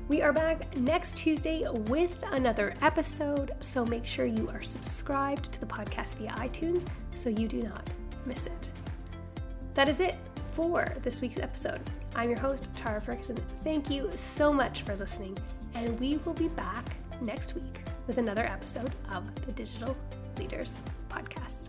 We 0.08 0.22
are 0.22 0.32
back 0.32 0.74
next 0.76 1.16
Tuesday 1.16 1.66
with 1.68 2.16
another 2.32 2.74
episode, 2.80 3.52
so 3.60 3.84
make 3.84 4.06
sure 4.06 4.24
you 4.24 4.48
are 4.48 4.62
subscribed 4.62 5.52
to 5.52 5.60
the 5.60 5.66
podcast 5.66 6.16
via 6.16 6.30
iTunes 6.32 6.86
so 7.14 7.28
you 7.28 7.46
do 7.46 7.62
not 7.62 7.88
miss 8.24 8.46
it. 8.46 8.68
That 9.74 9.88
is 9.88 10.00
it 10.00 10.16
for 10.54 10.94
this 11.02 11.20
week's 11.20 11.38
episode. 11.38 11.80
I'm 12.14 12.28
your 12.28 12.38
host, 12.38 12.68
Tara 12.76 13.00
Ferguson. 13.00 13.38
Thank 13.64 13.88
you 13.88 14.10
so 14.16 14.52
much 14.52 14.82
for 14.82 14.94
listening, 14.96 15.36
and 15.74 15.98
we 15.98 16.18
will 16.18 16.34
be 16.34 16.48
back 16.48 16.84
next 17.20 17.54
week 17.54 17.80
with 18.06 18.18
another 18.18 18.44
episode 18.44 18.92
of 19.10 19.24
the 19.46 19.52
Digital 19.52 19.96
Leaders 20.38 20.76
Podcast. 21.08 21.61